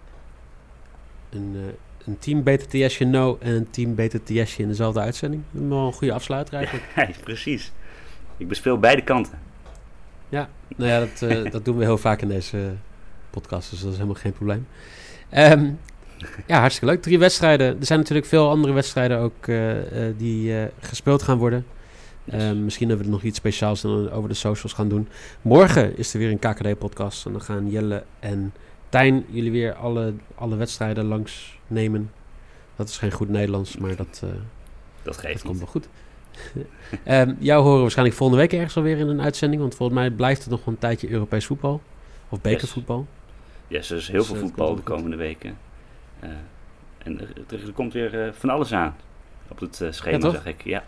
Een, 1.30 1.54
uh, 1.56 1.64
een 2.08 2.20
team 2.20 2.44
BTTSje 2.44 3.04
no 3.04 3.38
en 3.42 3.54
een 3.54 3.70
team 3.70 3.96
BTTSje 3.96 4.62
in 4.62 4.68
dezelfde 4.68 5.00
uitzending. 5.00 5.44
Wel 5.52 5.88
een 5.88 5.94
goede 5.94 6.14
afsluiter 6.14 6.54
eigenlijk. 6.54 6.86
Ja, 6.96 7.10
precies. 7.24 7.72
Ik 8.38 8.48
bespeel 8.48 8.78
beide 8.78 9.02
kanten. 9.04 9.40
Ja, 10.30 10.50
nou 10.76 10.92
ja, 10.92 11.00
dat, 11.00 11.22
uh, 11.22 11.52
dat 11.52 11.66
doen 11.66 11.78
we 11.78 11.84
heel 11.84 11.98
vaak 11.98 12.22
in 12.22 12.28
deze 12.28 12.72
podcast, 13.30 13.70
dus 13.70 13.80
dat 13.80 13.90
is 13.90 13.96
helemaal 13.96 14.22
geen 14.22 14.34
probleem. 14.34 14.68
Um, 15.36 15.80
ja, 16.48 16.60
hartstikke 16.60 16.94
leuk. 16.94 17.02
Drie 17.02 17.20
wedstrijden. 17.20 17.68
Er 17.80 17.86
zijn 17.86 18.00
natuurlijk 18.00 18.28
veel 18.28 18.50
andere 18.50 18.74
wedstrijden 18.74 19.18
ook 19.18 19.48
uh, 19.48 19.76
uh, 19.76 20.14
die 20.18 20.54
gespeeld 20.80 21.22
gaan 21.22 21.38
worden. 21.38 21.66
Um, 22.34 22.64
misschien 22.64 22.88
dat 22.88 22.98
we 22.98 23.04
er 23.04 23.10
nog 23.10 23.24
iets 23.24 23.38
speciaals 23.38 23.86
over 23.86 24.30
de 24.30 24.36
socials 24.36 24.74
gaan 24.74 24.90
doen. 24.90 25.08
Morgen 25.42 25.98
is 25.98 26.14
er 26.14 26.20
weer 26.20 26.32
een 26.32 26.40
KKD-podcast 26.40 27.26
en 27.26 27.32
dan 27.32 27.42
gaan 27.42 27.70
Jelle 27.70 28.04
en 28.20 28.54
Tijn 28.90 29.26
jullie 29.30 29.52
weer 29.52 29.74
alle, 29.74 30.14
alle 30.36 30.56
wedstrijden 30.56 31.06
langs 31.06 31.60
nemen. 31.68 32.12
Dat 32.76 32.90
is 32.90 32.98
geen 32.98 33.12
goed 33.12 33.30
Nederlands, 33.30 33.78
maar 33.78 33.96
dat, 33.96 34.22
uh, 34.24 34.30
Dat 35.04 35.18
geeft 35.18 35.34
Dat 35.34 35.42
komt 35.44 35.58
wel 35.58 35.68
goed. 35.68 35.88
Ehm, 37.04 37.34
jou 37.40 37.62
horen 37.62 37.76
we 37.76 37.82
waarschijnlijk 37.82 38.18
volgende 38.18 38.42
week 38.42 38.54
ergens 38.54 38.78
alweer 38.78 38.98
in 38.98 39.08
een 39.08 39.22
uitzending. 39.22 39.62
Want 39.62 39.76
volgens 39.76 40.00
mij 40.00 40.10
blijft 40.12 40.42
het 40.42 40.50
nog 40.50 40.66
een 40.66 40.78
tijdje 40.78 41.10
Europees 41.10 41.46
voetbal. 41.46 41.82
Of 42.30 42.42
bekervoetbal. 42.42 43.08
Yes, 43.68 43.90
er 43.92 43.98
is 43.98 44.08
heel 44.08 44.18
Dus, 44.18 44.28
veel 44.28 44.36
eh, 44.36 44.42
voetbal 44.42 44.68
de 44.70 44.76
goed. 44.76 44.84
komende 44.84 45.16
weken. 45.18 45.58
Eh, 46.20 46.30
en 46.98 47.20
er, 47.22 47.30
er- 47.66 47.72
komt 47.74 47.94
weer 47.94 48.26
eh, 48.26 48.34
van 48.34 48.50
alles 48.50 48.74
aan. 48.74 48.96
Op 49.48 49.60
het 49.60 49.82
eh, 49.82 49.92
schema, 49.92 50.26
Ja, 50.28 50.32
zeg 50.32 50.46
ik. 50.46 50.64
Ja. 50.64 50.84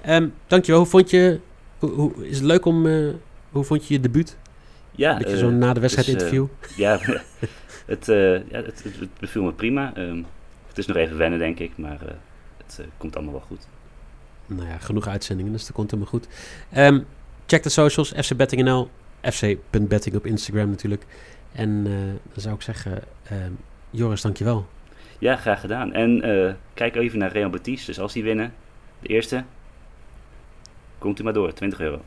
Ehm, 0.00 0.28
dankjewel. 0.46 0.80
Hoe 0.80 0.90
vond 0.90 1.10
je... 1.10 1.40
Hoe, 1.78 1.90
hoe- 1.90 2.26
is 2.28 2.36
het 2.36 2.44
leuk 2.46 2.64
om... 2.64 2.86
eh, 2.86 3.08
hoe 3.50 3.64
vond 3.64 3.86
je 3.86 3.94
je 3.94 4.00
debuut? 4.00 4.36
Ja, 5.02 5.14
Dat 5.14 5.28
je 5.28 5.34
eh, 5.34 5.40
zo'n 5.40 5.58
na 5.58 5.72
de 5.72 5.80
wedstrijd 5.80 6.08
dus, 6.08 6.16
eh, 6.16 6.22
interview. 6.22 6.76
ja, 6.76 6.98
het, 7.92 8.08
eh, 8.08 8.50
ja 8.50 8.62
het, 8.62 8.82
het, 8.82 8.98
het 8.98 9.18
beviel 9.18 9.42
me 9.42 9.52
prima. 9.52 9.94
Ehm, 9.94 10.22
het 10.68 10.78
is 10.78 10.86
nog 10.86 10.96
even 10.96 11.16
wennen, 11.16 11.38
denk 11.38 11.58
ik, 11.58 11.72
maar 11.76 11.98
het 12.56 12.80
komt 12.96 13.16
allemaal 13.16 13.32
wel 13.32 13.42
goed. 13.42 13.66
Nou 14.46 14.68
ja, 14.68 14.78
genoeg 14.78 15.08
uitzendingen, 15.08 15.52
dus 15.52 15.66
dat 15.66 15.72
komt 15.72 15.90
helemaal 15.90 16.12
goed. 16.12 16.28
Ehm, 16.70 17.00
check 17.46 17.62
de 17.62 17.68
socials, 17.68 18.12
FC 18.12 18.36
Betting 18.36 18.88
fc.betting 19.22 20.16
op 20.16 20.26
Instagram 20.26 20.68
natuurlijk. 20.68 21.04
En 21.52 21.84
dan 22.32 22.42
zou 22.42 22.54
ik 22.54 22.62
zeggen, 22.62 23.02
ehm, 23.22 23.52
Joris, 23.90 24.20
dankjewel. 24.20 24.66
Ja, 25.18 25.36
graag 25.36 25.60
gedaan. 25.60 25.92
En 25.92 26.20
kijk 26.74 26.96
even 26.96 27.18
naar 27.18 27.32
Real 27.32 27.50
Betis. 27.50 27.84
Dus 27.84 28.00
als 28.00 28.12
die 28.12 28.22
winnen, 28.22 28.52
de 29.00 29.08
eerste, 29.08 29.44
komt 30.98 31.20
u 31.20 31.22
maar 31.22 31.32
door, 31.32 31.52
20 31.52 31.80
euro. 31.80 32.00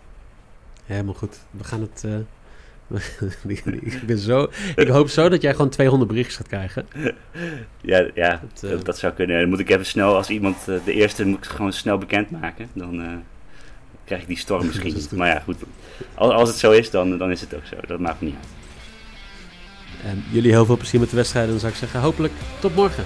Helemaal 0.86 1.14
goed. 1.14 1.40
We 1.52 1.64
gaan 1.64 1.82
het... 1.82 2.06
ik, 3.48 4.02
ben 4.06 4.18
zo, 4.18 4.50
ik 4.76 4.88
hoop 4.88 5.10
zo 5.10 5.30
dat 5.30 5.42
jij 5.42 5.52
gewoon 5.52 5.70
200 5.70 6.10
berichtjes 6.10 6.38
gaat 6.38 6.48
krijgen. 6.48 6.86
Ja, 7.82 8.08
ja 8.14 8.42
Dat, 8.54 8.72
eh, 8.72 8.84
dat, 8.84 8.98
zou 8.98 9.14
kunnen. 9.14 9.40
Dan 9.40 9.50
moet 9.50 9.60
ik 9.60 9.70
even 9.70 9.86
snel, 9.86 10.16
als 10.16 10.30
iemand 10.30 10.58
eh, 10.68 10.76
de 10.86 10.94
eerste 10.94 11.26
moet 11.26 11.46
ik 11.46 11.52
gewoon 11.52 11.74
snel 11.74 11.98
bekendmaken. 11.98 12.70
Dan 12.74 13.02
eh, 13.02 13.08
krijg 14.06 14.22
ik 14.22 14.28
die 14.28 14.38
storm 14.38 14.66
misschien 14.68 14.94
niet. 14.94 15.12
Maar 15.12 15.28
ja, 15.28 15.40
goed. 15.40 15.58
Als, 16.14 16.34
als 16.34 16.50
het 16.50 16.58
zo 16.58 16.72
is, 16.72 16.90
dan, 16.90 17.18
dan 17.18 17.32
is 17.32 17.42
het 17.42 17.56
ook 17.56 17.66
zo. 17.66 17.76
Dat 17.88 18.00
maakt 18.00 18.22
me 18.22 18.28
niet 18.28 18.36
uit. 18.36 18.54
En 20.04 20.24
jullie 20.32 20.52
heel 20.52 20.66
veel 20.66 20.78
plezier 20.78 21.00
met 21.00 21.10
de 21.10 21.16
wedstrijden. 21.16 21.52
Dan 21.52 21.60
zou 21.60 21.72
ik 21.72 21.78
zeggen, 21.78 22.00
hopelijk 22.00 22.34
tot 22.60 22.76
morgen. 22.76 23.06